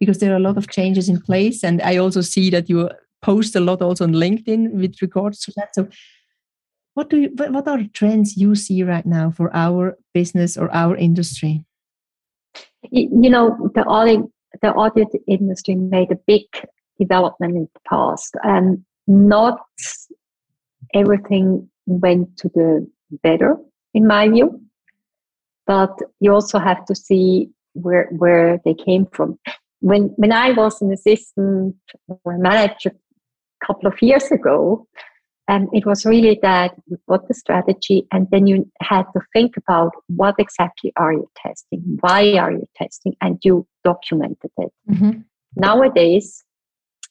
Because 0.00 0.18
there 0.18 0.32
are 0.32 0.36
a 0.36 0.40
lot 0.40 0.56
of 0.56 0.70
changes 0.70 1.08
in 1.08 1.20
place, 1.20 1.62
and 1.62 1.80
I 1.82 1.98
also 1.98 2.20
see 2.20 2.50
that 2.50 2.68
you 2.68 2.90
post 3.22 3.54
a 3.54 3.60
lot 3.60 3.80
also 3.82 4.04
on 4.04 4.12
LinkedIn 4.12 4.72
with 4.72 5.00
regards 5.02 5.40
to 5.40 5.52
that. 5.56 5.74
So, 5.74 5.88
what 6.98 7.10
do 7.10 7.16
you? 7.20 7.30
What 7.36 7.68
are 7.68 7.78
the 7.78 7.88
trends 7.92 8.36
you 8.36 8.56
see 8.56 8.82
right 8.82 9.06
now 9.06 9.30
for 9.30 9.54
our 9.54 9.96
business 10.12 10.56
or 10.56 10.68
our 10.74 10.96
industry? 10.96 11.64
You 12.90 13.30
know, 13.30 13.70
the 13.76 13.84
audit 13.84 14.22
the 14.62 14.72
audit 14.72 15.06
industry 15.28 15.76
made 15.76 16.10
a 16.10 16.18
big 16.26 16.46
development 16.98 17.54
in 17.54 17.68
the 17.72 17.80
past, 17.88 18.34
and 18.42 18.84
not 19.06 19.60
everything 20.92 21.70
went 21.86 22.36
to 22.38 22.48
the 22.48 22.90
better, 23.22 23.54
in 23.94 24.04
my 24.04 24.28
view. 24.28 24.60
But 25.68 25.96
you 26.18 26.32
also 26.32 26.58
have 26.58 26.84
to 26.86 26.96
see 26.96 27.48
where 27.74 28.08
where 28.10 28.58
they 28.64 28.74
came 28.74 29.06
from. 29.12 29.38
When 29.78 30.08
when 30.16 30.32
I 30.32 30.50
was 30.50 30.82
an 30.82 30.92
assistant 30.92 31.76
or 32.24 32.38
manager 32.38 32.90
a 32.90 33.66
couple 33.66 33.86
of 33.86 34.02
years 34.02 34.32
ago. 34.32 34.88
And 35.48 35.68
it 35.72 35.86
was 35.86 36.04
really 36.04 36.38
that 36.42 36.74
you 36.86 36.98
got 37.08 37.26
the 37.26 37.32
strategy 37.34 38.06
and 38.12 38.28
then 38.30 38.46
you 38.46 38.70
had 38.82 39.04
to 39.14 39.20
think 39.32 39.56
about 39.56 39.92
what 40.08 40.34
exactly 40.38 40.92
are 40.96 41.12
you 41.14 41.28
testing? 41.36 41.96
Why 42.00 42.34
are 42.34 42.52
you 42.52 42.68
testing? 42.76 43.16
And 43.22 43.38
you 43.42 43.66
documented 43.82 44.50
it. 44.58 44.72
Mm-hmm. 44.90 45.20
Nowadays, 45.56 46.44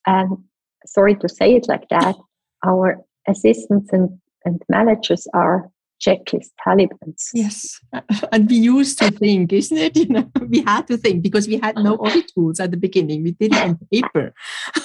and 0.05 0.37
sorry 0.85 1.15
to 1.15 1.27
say 1.27 1.55
it 1.55 1.67
like 1.67 1.89
that, 1.89 2.15
our 2.63 2.97
assistants 3.27 3.89
and, 3.91 4.19
and 4.45 4.61
managers 4.69 5.27
are 5.33 5.69
checklist 5.99 6.49
Talibans. 6.63 7.31
Yes. 7.33 7.79
And 8.31 8.47
we 8.47 8.57
used 8.57 8.99
to 8.99 9.09
think, 9.09 9.51
isn't 9.51 9.77
it? 9.77 9.97
You 9.97 10.09
know, 10.09 10.31
we 10.47 10.61
had 10.61 10.85
to 10.87 10.97
think 10.97 11.23
because 11.23 11.47
we 11.47 11.57
had 11.57 11.75
no 11.75 11.95
audit 11.95 12.31
tools 12.33 12.59
at 12.59 12.69
the 12.69 12.77
beginning. 12.77 13.23
We 13.23 13.31
did 13.31 13.53
it 13.53 13.61
on 13.61 13.79
paper. 13.91 14.33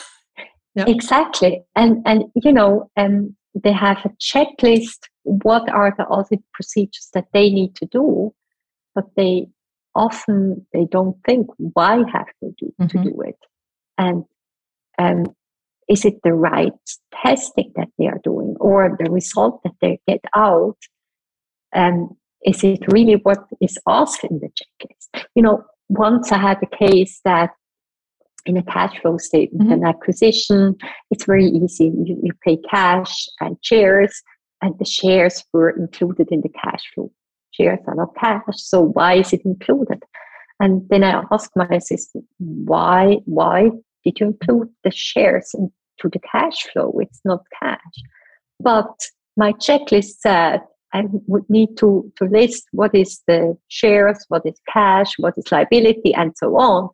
Yeah. 0.75 0.87
Exactly. 0.89 1.63
And 1.77 2.01
and 2.07 2.25
you 2.35 2.51
know, 2.51 2.91
um, 2.97 3.37
they 3.55 3.73
have 3.73 3.99
a 4.05 4.11
checklist. 4.21 5.09
What 5.25 5.69
are 5.71 5.95
the 5.97 6.05
audit 6.05 6.41
procedures 6.53 7.09
that 7.15 7.27
they 7.33 7.51
need 7.51 7.75
to 7.77 7.87
do? 7.87 8.35
But 8.95 9.05
they 9.17 9.47
often 9.95 10.67
they 10.73 10.87
don't 10.91 11.17
think 11.27 11.49
why 11.59 12.03
have 12.13 12.27
they 12.41 12.49
do, 12.59 12.73
mm-hmm. 12.81 12.87
to 12.87 13.11
do 13.11 13.21
it, 13.23 13.39
and 13.99 14.25
um, 14.99 15.35
is 15.89 16.05
it 16.05 16.21
the 16.25 16.33
right 16.33 16.73
testing 17.23 17.73
that 17.77 17.89
they 17.99 18.07
are 18.07 18.21
doing, 18.23 18.57
or 18.61 18.97
the 18.99 19.11
result 19.11 19.63
that 19.65 19.75
they 19.81 20.01
get 20.07 20.25
out? 20.37 20.77
And 21.73 22.11
um, 22.11 22.17
is 22.45 22.65
it 22.65 22.81
really 22.93 23.15
what 23.15 23.45
is 23.61 23.79
asked 23.87 24.25
in 24.25 24.41
the 24.41 24.49
checklist? 24.49 25.25
You 25.35 25.43
know, 25.43 25.65
once 25.89 26.33
I 26.33 26.39
had 26.39 26.59
a 26.63 26.77
case 26.77 27.21
that 27.25 27.51
in 28.47 28.57
a 28.57 28.63
cash 28.63 28.99
flow 29.01 29.19
statement 29.19 29.71
mm-hmm. 29.71 29.83
an 29.83 29.87
acquisition. 29.87 30.77
It's 31.11 31.25
very 31.25 31.47
easy. 31.47 31.87
You, 31.87 32.19
you, 32.23 32.33
pay 32.45 32.59
cash 32.71 33.29
and 33.41 33.57
shares 33.63 34.23
and 34.61 34.79
the 34.79 34.85
shares 34.85 35.45
were 35.53 35.71
included 35.71 36.29
in 36.31 36.41
the 36.41 36.49
cash 36.49 36.83
flow. 36.95 37.11
Shares 37.53 37.81
are 37.87 37.95
not 37.95 38.15
cash 38.17 38.43
so 38.55 38.81
why 38.81 39.15
is 39.15 39.33
it 39.33 39.43
included? 39.45 40.03
And 40.61 40.89
then 40.91 41.03
i 41.03 41.23
asked 41.31 41.57
my 41.57 41.67
assistant 41.67 42.25
why 42.39 43.19
why 43.25 43.71
did 44.05 44.21
you 44.21 44.27
include 44.29 44.69
the 44.85 44.91
shares 44.91 45.51
into 45.55 46.09
the 46.13 46.21
cash 46.21 46.67
flow? 46.73 46.93
It's 47.01 47.21
not 47.25 47.43
cash. 47.61 47.79
But 48.59 48.95
my 49.37 49.53
checklist 49.53 50.21
said 50.21 50.61
I 50.95 51.05
would 51.27 51.49
need 51.49 51.77
to, 51.79 52.13
to 52.17 52.25
list 52.27 52.65
what 52.73 52.95
is 52.95 53.23
the 53.27 53.57
shares, 53.69 54.25
what 54.29 54.43
is 54.45 54.61
cash, 54.71 55.15
what 55.19 55.35
is 55.39 55.51
liability, 55.51 56.15
and 56.15 56.33
so 56.37 56.57
on. 56.57 56.91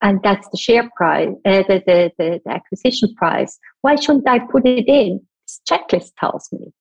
And 0.00 0.20
that's 0.22 0.48
the 0.50 0.56
share 0.58 0.88
price, 0.96 1.30
uh, 1.44 1.64
the, 1.66 1.82
the, 1.84 2.12
the, 2.18 2.40
the, 2.44 2.50
acquisition 2.50 3.14
price. 3.16 3.58
Why 3.80 3.96
shouldn't 3.96 4.28
I 4.28 4.38
put 4.38 4.64
it 4.64 4.86
in? 4.86 5.20
This 5.46 5.60
checklist 5.68 6.12
tells 6.20 6.48
me. 6.52 6.72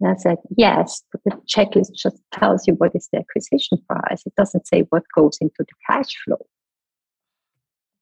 And 0.00 0.10
I 0.10 0.16
said, 0.16 0.36
yes, 0.56 1.02
but 1.10 1.22
the 1.24 1.40
checklist 1.48 1.94
just 1.94 2.20
tells 2.32 2.66
you 2.66 2.74
what 2.74 2.94
is 2.94 3.08
the 3.12 3.20
acquisition 3.20 3.78
price. 3.88 4.22
It 4.26 4.34
doesn't 4.36 4.66
say 4.66 4.82
what 4.90 5.04
goes 5.14 5.38
into 5.40 5.54
the 5.58 5.64
cash 5.88 6.14
flow. 6.24 6.44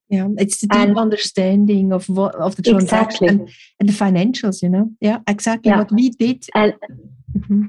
Yeah, 0.08 0.28
it's 0.36 0.60
the 0.60 0.66
deep 0.66 0.80
and 0.80 0.98
understanding 0.98 1.92
of 1.92 2.08
what 2.08 2.34
of 2.34 2.56
the 2.56 2.62
transaction 2.62 3.24
exactly. 3.24 3.28
and, 3.28 3.50
and, 3.80 3.88
the 3.88 3.92
financials. 3.92 4.62
You 4.62 4.68
know, 4.68 4.90
yeah, 5.00 5.20
exactly 5.26 5.70
yeah. 5.70 5.78
what 5.78 5.90
we 5.90 6.10
did. 6.10 6.44
And, 6.54 6.74
mm-hmm. 7.36 7.64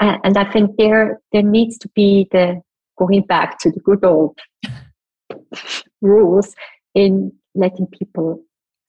and 0.00 0.36
I 0.36 0.52
think 0.52 0.76
there 0.76 1.20
there 1.32 1.42
needs 1.44 1.78
to 1.78 1.88
be 1.94 2.26
the 2.32 2.60
going 2.98 3.22
back 3.22 3.58
to 3.60 3.70
the 3.70 3.80
good 3.80 4.04
old 4.04 4.38
rules 6.00 6.54
in 6.94 7.32
letting 7.54 7.86
people 7.86 8.42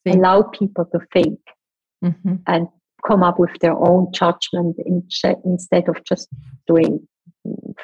think. 0.03 0.17
allow 0.17 0.43
people 0.43 0.85
to 0.93 0.99
think 1.13 1.39
mm-hmm. 2.03 2.35
and 2.47 2.67
come 3.07 3.23
up 3.23 3.39
with 3.39 3.51
their 3.61 3.75
own 3.75 4.11
judgment 4.11 4.75
in, 4.85 5.03
instead 5.45 5.87
of 5.87 6.03
just 6.03 6.27
doing 6.67 7.07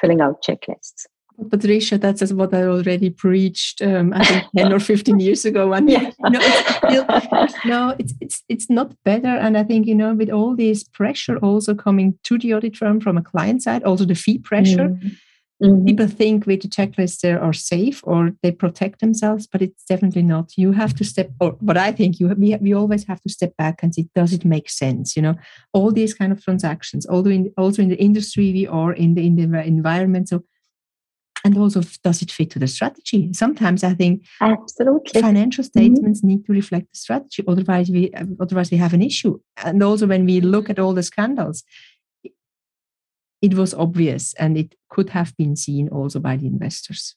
filling 0.00 0.20
out 0.20 0.42
checklists. 0.42 1.06
Patricia, 1.50 1.98
that's 1.98 2.32
what 2.32 2.54
I 2.54 2.62
already 2.62 3.10
preached, 3.10 3.82
um, 3.82 4.12
I 4.12 4.24
think 4.24 4.44
10 4.56 4.72
or 4.72 4.78
15 4.78 5.18
years 5.18 5.44
ago. 5.44 5.72
And 5.72 5.90
yeah. 5.90 6.12
you 6.22 6.30
know, 6.30 6.40
it's 6.40 6.76
still, 6.76 7.60
no, 7.64 7.94
it's, 7.98 8.14
it's, 8.20 8.42
it's 8.48 8.70
not 8.70 8.94
better. 9.04 9.26
And 9.26 9.58
I 9.58 9.64
think, 9.64 9.86
you 9.86 9.96
know, 9.96 10.14
with 10.14 10.30
all 10.30 10.54
this 10.54 10.84
pressure 10.84 11.36
also 11.38 11.74
coming 11.74 12.16
to 12.24 12.38
the 12.38 12.54
audit 12.54 12.76
firm 12.76 13.00
from 13.00 13.18
a 13.18 13.22
client 13.22 13.64
side, 13.64 13.82
also 13.82 14.04
the 14.04 14.14
fee 14.14 14.38
pressure, 14.38 14.90
mm-hmm. 14.90 15.08
Mm-hmm. 15.62 15.86
People 15.86 16.08
think 16.08 16.46
with 16.46 16.62
the 16.62 16.68
checklist 16.68 17.20
they 17.20 17.32
are 17.32 17.52
safe 17.52 18.00
or 18.04 18.32
they 18.42 18.50
protect 18.50 19.00
themselves, 19.00 19.46
but 19.46 19.62
it's 19.62 19.84
definitely 19.84 20.22
not. 20.22 20.52
You 20.56 20.72
have 20.72 20.94
to 20.94 21.04
step, 21.04 21.30
or 21.40 21.56
but 21.62 21.76
I 21.76 21.92
think 21.92 22.18
you 22.18 22.28
we, 22.28 22.56
we 22.56 22.74
always 22.74 23.04
have 23.06 23.20
to 23.22 23.28
step 23.28 23.56
back 23.56 23.82
and 23.82 23.94
see 23.94 24.08
does 24.14 24.32
it 24.32 24.44
make 24.44 24.68
sense? 24.68 25.16
You 25.16 25.22
know, 25.22 25.34
all 25.72 25.92
these 25.92 26.12
kind 26.12 26.32
of 26.32 26.42
transactions, 26.42 27.06
although 27.06 27.30
in 27.30 27.52
also 27.56 27.82
in 27.82 27.88
the 27.88 28.02
industry 28.02 28.52
we 28.52 28.66
are 28.66 28.92
in 28.92 29.14
the 29.14 29.26
in 29.26 29.36
the 29.36 29.62
environment, 29.64 30.28
so 30.28 30.42
and 31.44 31.58
also 31.58 31.82
does 32.02 32.22
it 32.22 32.30
fit 32.30 32.50
to 32.50 32.58
the 32.58 32.66
strategy 32.66 33.32
sometimes 33.32 33.84
i 33.84 33.92
think 33.92 34.24
absolutely 34.40 35.20
financial 35.20 35.62
mm-hmm. 35.62 35.78
statements 35.78 36.20
mm-hmm. 36.20 36.28
need 36.28 36.46
to 36.46 36.52
reflect 36.52 36.90
the 36.90 36.98
strategy 36.98 37.44
otherwise 37.46 37.90
we 37.90 38.10
otherwise 38.40 38.70
we 38.70 38.76
have 38.76 38.94
an 38.94 39.02
issue 39.02 39.38
and 39.58 39.82
also 39.82 40.06
when 40.06 40.24
we 40.24 40.40
look 40.40 40.70
at 40.70 40.78
all 40.78 40.94
the 40.94 41.02
scandals 41.02 41.62
it 43.44 43.52
was 43.54 43.74
obvious 43.74 44.32
and 44.38 44.56
it 44.56 44.74
could 44.88 45.10
have 45.10 45.36
been 45.36 45.54
seen 45.54 45.88
also 45.88 46.18
by 46.18 46.34
the 46.36 46.46
investors. 46.46 47.14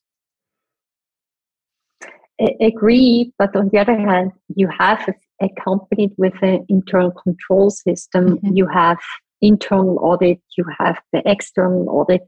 I 2.39 2.49
agree, 2.61 3.31
but 3.39 3.55
on 3.55 3.69
the 3.69 3.79
other 3.79 3.97
hand, 3.97 4.31
you 4.53 4.67
have 4.77 5.09
accompanied 5.41 6.11
with 6.17 6.33
an 6.41 6.65
internal 6.67 7.11
control 7.11 7.69
system, 7.69 8.23
mm-hmm. 8.25 8.55
you 8.57 8.67
have 8.67 8.99
internal 9.41 9.97
audit, 9.99 10.41
you 10.57 10.65
have 10.77 10.99
the 11.13 11.21
external 11.25 11.89
audit, 11.89 12.27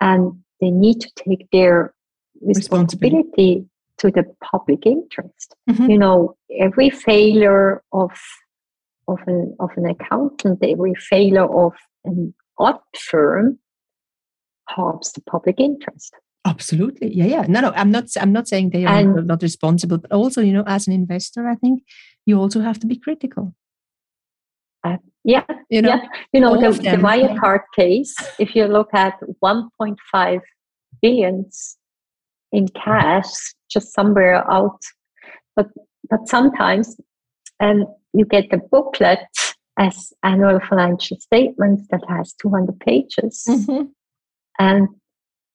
and 0.00 0.38
they 0.60 0.70
need 0.70 1.00
to 1.00 1.10
take 1.16 1.48
their 1.50 1.94
responsibility 2.42 3.64
to 3.98 4.10
the 4.10 4.24
public 4.44 4.84
interest. 4.84 5.56
Mm-hmm. 5.68 5.90
You 5.90 5.98
know, 5.98 6.36
every 6.58 6.90
failure 6.90 7.82
of 7.92 8.12
of 9.08 9.18
an 9.26 9.56
of 9.58 9.70
an 9.76 9.86
accountant, 9.86 10.58
every 10.62 10.94
failure 10.94 11.48
of 11.64 11.72
an 12.04 12.34
audit 12.60 12.82
firm 12.96 13.58
harms 14.68 15.12
the 15.12 15.22
public 15.22 15.58
interest. 15.58 16.14
Absolutely. 16.46 17.14
Yeah, 17.14 17.26
yeah. 17.26 17.42
No, 17.48 17.60
no, 17.60 17.72
I'm 17.74 17.90
not 17.90 18.04
I'm 18.18 18.32
not 18.32 18.48
saying 18.48 18.70
they 18.70 18.84
are 18.86 18.96
and, 18.96 19.26
not 19.26 19.42
responsible, 19.42 19.98
but 19.98 20.12
also, 20.12 20.40
you 20.40 20.52
know, 20.52 20.64
as 20.66 20.86
an 20.86 20.92
investor, 20.92 21.46
I 21.48 21.54
think 21.54 21.82
you 22.24 22.38
also 22.38 22.60
have 22.60 22.78
to 22.80 22.86
be 22.86 22.96
critical. 22.96 23.54
Uh, 24.82 24.96
yeah, 25.24 25.44
you 25.68 25.82
know, 25.82 25.90
yeah. 25.90 26.00
you 26.32 26.40
know 26.40 26.58
the, 26.58 26.70
the 26.70 26.96
Wirecard 26.96 27.60
case. 27.76 28.14
If 28.38 28.54
you 28.54 28.64
look 28.64 28.88
at 28.94 29.14
1.5 29.44 30.40
billions 31.02 31.76
in 32.52 32.68
cash, 32.68 33.30
just 33.70 33.92
somewhere 33.92 34.50
out, 34.50 34.80
but 35.56 35.66
but 36.08 36.26
sometimes, 36.26 36.96
and 37.60 37.82
um, 37.82 37.94
you 38.14 38.24
get 38.24 38.50
the 38.50 38.56
booklet 38.70 39.18
as 39.80 40.12
annual 40.22 40.60
financial 40.68 41.18
statements 41.18 41.86
that 41.90 42.02
has 42.06 42.34
200 42.34 42.78
pages. 42.80 43.44
Mm-hmm. 43.48 43.84
And 44.58 44.88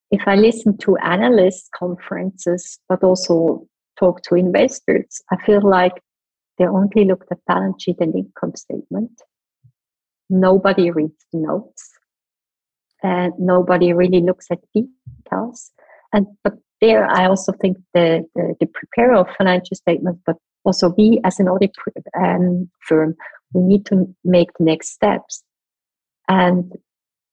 if 0.09 0.27
I 0.27 0.35
listen 0.35 0.77
to 0.79 0.97
analyst 0.97 1.69
conferences, 1.77 2.79
but 2.89 3.03
also 3.03 3.67
talk 3.99 4.23
to 4.23 4.35
investors, 4.35 5.21
I 5.31 5.37
feel 5.45 5.61
like 5.61 5.93
they 6.57 6.65
only 6.65 7.05
look 7.05 7.25
at 7.29 7.37
balance 7.47 7.83
sheet 7.83 7.97
and 7.99 8.15
income 8.15 8.55
statement. 8.55 9.11
Nobody 10.29 10.89
reads 10.89 11.23
the 11.31 11.39
notes. 11.39 11.91
And 13.03 13.33
nobody 13.37 13.93
really 13.93 14.21
looks 14.21 14.47
at 14.49 14.59
details. 14.73 15.71
And 16.13 16.25
but 16.43 16.53
there, 16.81 17.05
I 17.05 17.27
also 17.27 17.51
think 17.61 17.77
the, 17.93 18.25
the, 18.33 18.55
the 18.59 18.65
preparer 18.65 19.15
of 19.15 19.27
financial 19.37 19.75
statements, 19.75 20.21
but 20.25 20.37
also 20.63 20.93
we 20.97 21.21
as 21.23 21.39
an 21.39 21.47
audit 21.47 21.71
um, 22.19 22.69
firm, 22.87 23.15
we 23.53 23.61
need 23.61 23.85
to 23.87 24.13
make 24.23 24.49
the 24.57 24.65
next 24.65 24.89
steps 24.89 25.43
and 26.27 26.73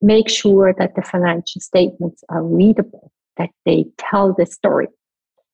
make 0.01 0.29
sure 0.29 0.75
that 0.79 0.95
the 0.95 1.03
financial 1.03 1.61
statements 1.61 2.23
are 2.29 2.45
readable, 2.45 3.11
that 3.37 3.51
they 3.65 3.87
tell 3.99 4.35
the 4.35 4.47
story. 4.47 4.89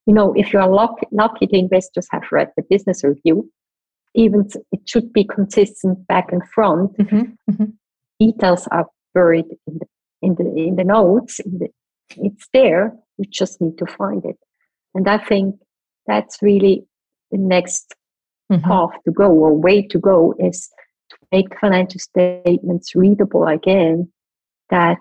You 0.07 0.15
know, 0.15 0.33
if 0.35 0.53
you 0.53 0.59
are 0.59 0.69
lucky, 0.69 1.07
lucky 1.13 1.47
the 1.47 1.59
investors 1.59 2.09
have 2.11 2.23
read 2.33 2.51
the 2.57 2.63
business 2.69 3.05
review, 3.05 3.51
even 4.15 4.49
it 4.73 4.81
should 4.87 5.13
be 5.13 5.25
consistent 5.25 6.07
back 6.07 6.33
and 6.33 6.43
front. 6.51 6.97
Mm-hmm, 6.97 7.51
mm-hmm. 7.51 7.65
Details 8.19 8.67
are 8.69 8.87
buried 9.15 9.45
in 9.67 9.79
the 9.79 9.87
in 10.23 10.35
the 10.35 10.45
in 10.57 10.77
the 10.77 10.85
notes. 10.85 11.41
In 11.41 11.59
the, 11.59 11.69
it's 12.17 12.49
there. 12.53 12.97
We 13.19 13.27
just 13.27 13.61
need 13.61 13.77
to 13.79 13.87
find 13.87 14.25
it, 14.25 14.37
and 14.95 15.07
I 15.09 15.19
think 15.19 15.57
that's 16.07 16.39
really 16.41 16.87
the 17.31 17.39
next 17.39 17.95
mm-hmm. 18.51 18.65
path 18.65 18.91
to 19.05 19.13
go 19.13 19.31
or 19.31 19.55
way 19.55 19.83
to 19.83 19.99
go 19.99 20.35
is 20.39 20.71
to 21.11 21.17
make 21.33 21.59
financial 21.59 22.01
statements 22.01 22.95
readable 22.95 23.47
again 23.47 24.11
that 24.71 24.99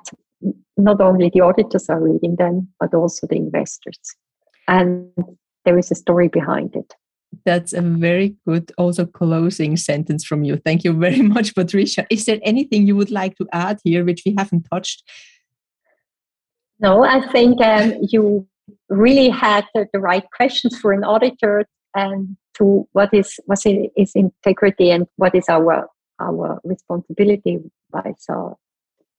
not 0.77 1.01
only 1.01 1.29
the 1.33 1.41
auditors 1.41 1.89
are 1.89 2.01
reading 2.01 2.35
them 2.37 2.67
but 2.79 2.93
also 2.93 3.27
the 3.27 3.35
investors. 3.35 3.99
And 4.67 5.09
there 5.65 5.77
is 5.77 5.91
a 5.91 5.95
story 5.95 6.27
behind 6.27 6.75
it. 6.75 6.93
That's 7.45 7.73
a 7.73 7.81
very 7.81 8.35
good 8.47 8.71
also 8.77 9.05
closing 9.05 9.75
sentence 9.75 10.23
from 10.25 10.43
you. 10.43 10.57
Thank 10.57 10.83
you 10.83 10.93
very 10.93 11.21
much 11.35 11.55
patricia. 11.55 12.05
Is 12.09 12.25
there 12.25 12.39
anything 12.43 12.87
you 12.87 12.95
would 12.95 13.11
like 13.11 13.35
to 13.37 13.47
add 13.51 13.79
here 13.83 14.05
which 14.05 14.23
we 14.25 14.35
haven't 14.37 14.67
touched? 14.71 15.03
No 16.79 17.03
i 17.03 17.25
think 17.31 17.59
um, 17.61 17.93
you 18.01 18.47
really 18.89 19.29
had 19.29 19.65
the, 19.73 19.87
the 19.93 19.99
right 19.99 20.25
questions 20.35 20.77
for 20.79 20.93
an 20.93 21.03
auditor 21.03 21.65
and 21.97 22.37
to 22.53 22.87
what 22.93 23.13
is 23.13 23.39
what 23.45 23.59
is 23.65 24.11
integrity 24.15 24.91
and 24.91 25.07
what 25.17 25.35
is 25.35 25.49
our 25.49 25.87
our 26.19 26.59
responsibility 26.63 27.59
by 27.91 28.13
so 28.17 28.57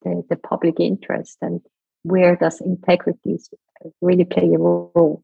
the, 0.03 0.23
the 0.31 0.37
public 0.37 0.79
interest 0.79 1.37
and 1.43 1.61
where 2.05 2.37
does 2.37 2.61
integrity 2.61 3.37
really 4.01 4.25
play 4.25 4.55
a 4.55 4.59
role 4.59 5.23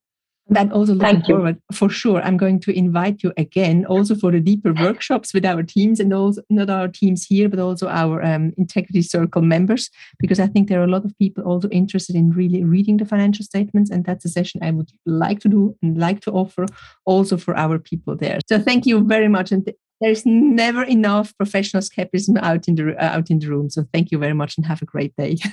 and 0.54 0.72
also 0.72 0.94
looking 0.94 1.22
forward 1.22 1.59
for 1.72 1.88
sure. 1.88 2.20
I'm 2.22 2.37
going 2.37 2.61
to 2.61 2.76
invite 2.76 3.22
you 3.22 3.33
again 3.37 3.87
also 3.87 4.14
for 4.14 4.30
the 4.30 4.40
deeper 4.40 4.72
workshops 4.72 5.33
with 5.33 5.44
our 5.44 5.62
teams 5.62 6.00
and 6.00 6.12
also 6.12 6.42
not 6.50 6.70
our 6.70 6.88
teams 6.88 7.24
here 7.24 7.48
but 7.48 7.59
also 7.59 7.88
our 7.88 8.22
um, 8.22 8.52
integrity 8.59 9.02
circle 9.02 9.42
members 9.42 9.90
because 10.18 10.38
i 10.38 10.46
think 10.46 10.68
there 10.68 10.80
are 10.80 10.85
a 10.85 10.90
lot 10.90 11.04
of 11.04 11.16
people 11.18 11.44
also 11.44 11.68
interested 11.68 12.14
in 12.14 12.30
really 12.30 12.62
reading 12.62 12.96
the 12.98 13.04
financial 13.04 13.44
statements 13.44 13.90
and 13.90 14.04
that's 14.04 14.24
a 14.24 14.28
session 14.28 14.61
i 14.62 14.70
would 14.70 14.90
like 15.07 15.40
to 15.40 15.48
do 15.48 15.76
and 15.83 15.98
like 15.98 16.20
to 16.20 16.30
offer 16.30 16.66
also 17.07 17.37
for 17.37 17.57
our 17.57 17.78
people 17.78 18.16
there. 18.16 18.38
So 18.48 18.59
thank 18.59 18.87
you 18.87 19.04
very 19.04 19.28
much 19.28 19.52
and 19.52 19.70
there's 20.00 20.26
never 20.26 20.83
enough 20.83 21.37
professional 21.37 21.83
skepticism 21.83 22.37
out 22.38 22.68
in 22.68 22.74
the 22.74 22.94
out 23.02 23.30
in 23.30 23.38
the 23.38 23.48
room. 23.48 23.70
So 23.70 23.85
thank 23.92 24.11
you 24.11 24.18
very 24.18 24.35
much 24.35 24.57
and 24.57 24.66
have 24.66 24.83
a 24.83 24.87
great 24.87 25.14
day. 25.16 25.37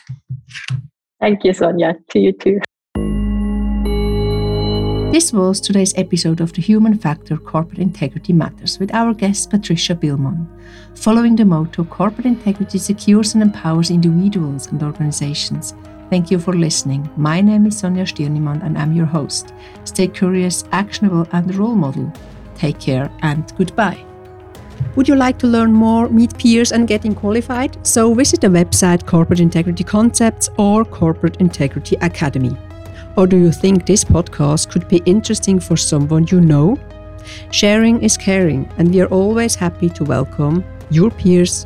Thank 1.22 1.44
you 1.44 1.54
sonja 1.54 1.94
to 2.10 2.20
you 2.20 2.32
too 2.32 2.60
this 5.12 5.34
was 5.34 5.60
today's 5.60 5.94
episode 5.98 6.40
of 6.40 6.54
the 6.54 6.62
Human 6.62 6.98
Factor 6.98 7.36
Corporate 7.36 7.80
Integrity 7.80 8.32
Matters 8.32 8.80
with 8.80 8.94
our 8.94 9.14
guest 9.14 9.50
Patricia 9.50 9.94
Bielmann. 9.94 10.48
Following 10.96 11.36
the 11.36 11.44
motto 11.44 11.84
Corporate 11.84 12.26
Integrity 12.26 12.78
secures 12.78 13.34
and 13.34 13.44
empowers 13.44 13.92
individuals 13.92 14.68
and 14.68 14.82
organizations. 14.82 15.74
Thank 16.10 16.32
you 16.32 16.40
for 16.40 16.54
listening. 16.54 17.10
My 17.18 17.42
name 17.42 17.66
is 17.66 17.82
Sonja 17.82 18.08
Stirnimann 18.08 18.64
and 18.64 18.78
I'm 18.78 18.94
your 18.94 19.06
host. 19.06 19.54
Stay 19.84 20.08
curious, 20.08 20.64
actionable, 20.72 21.28
and 21.34 21.54
role 21.56 21.76
model. 21.76 22.10
Take 22.56 22.80
care 22.80 23.12
and 23.22 23.52
goodbye. 23.58 24.06
Would 24.96 25.10
you 25.10 25.16
like 25.16 25.38
to 25.40 25.48
learn 25.48 25.74
more, 25.74 26.08
meet 26.08 26.38
peers, 26.38 26.72
and 26.72 26.88
getting 26.88 27.16
qualified? 27.16 27.86
So 27.86 28.14
visit 28.14 28.40
the 28.40 28.48
website 28.48 29.06
Corporate 29.06 29.42
Integrity 29.42 29.84
Concepts 29.84 30.50
or 30.58 30.86
Corporate 30.86 31.36
Integrity 31.42 31.98
Academy. 31.98 32.58
Or 33.18 33.28
do 33.28 33.38
you 33.38 33.52
think 33.52 33.86
this 33.86 34.04
podcast 34.04 34.72
could 34.72 34.88
be 34.88 35.02
interesting 35.06 35.60
for 35.60 35.76
someone 35.76 36.28
you 36.32 36.40
know? 36.40 36.78
Sharing 37.52 38.02
is 38.02 38.18
caring, 38.18 38.72
and 38.78 38.94
we 38.94 39.02
are 39.02 39.08
always 39.08 39.56
happy 39.56 39.90
to 39.90 40.04
welcome 40.04 40.64
your 40.90 41.12
peers 41.12 41.66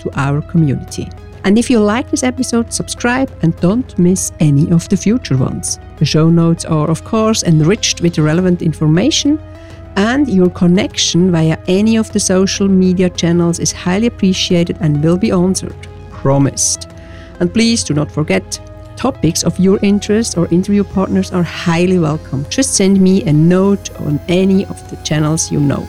to 0.00 0.10
our 0.14 0.40
community. 0.40 1.08
And 1.44 1.58
if 1.58 1.70
you 1.70 1.78
like 1.80 2.10
this 2.10 2.22
episode, 2.22 2.72
subscribe 2.72 3.30
and 3.42 3.56
don't 3.60 3.98
miss 3.98 4.32
any 4.40 4.70
of 4.70 4.88
the 4.88 4.96
future 4.96 5.36
ones. 5.36 5.78
The 5.98 6.04
show 6.04 6.30
notes 6.30 6.64
are, 6.64 6.90
of 6.90 7.04
course, 7.04 7.42
enriched 7.42 8.00
with 8.00 8.18
relevant 8.18 8.62
information, 8.62 9.38
and 9.96 10.28
your 10.28 10.50
connection 10.50 11.32
via 11.32 11.58
any 11.66 11.96
of 11.96 12.12
the 12.12 12.20
social 12.20 12.68
media 12.68 13.10
channels 13.10 13.58
is 13.58 13.72
highly 13.72 14.06
appreciated 14.06 14.78
and 14.80 15.02
will 15.02 15.16
be 15.16 15.32
answered. 15.32 15.76
Promised. 16.10 16.88
And 17.40 17.52
please 17.52 17.82
do 17.82 17.94
not 17.94 18.10
forget 18.10 18.60
topics 18.98 19.44
of 19.44 19.58
your 19.58 19.78
interest 19.82 20.36
or 20.36 20.52
interview 20.52 20.82
partners 20.82 21.32
are 21.32 21.44
highly 21.44 21.98
welcome. 21.98 22.44
Just 22.50 22.74
send 22.74 23.00
me 23.00 23.22
a 23.24 23.32
note 23.32 23.94
on 24.00 24.20
any 24.28 24.66
of 24.66 24.90
the 24.90 24.96
channels 25.04 25.52
you 25.52 25.60
know. 25.60 25.86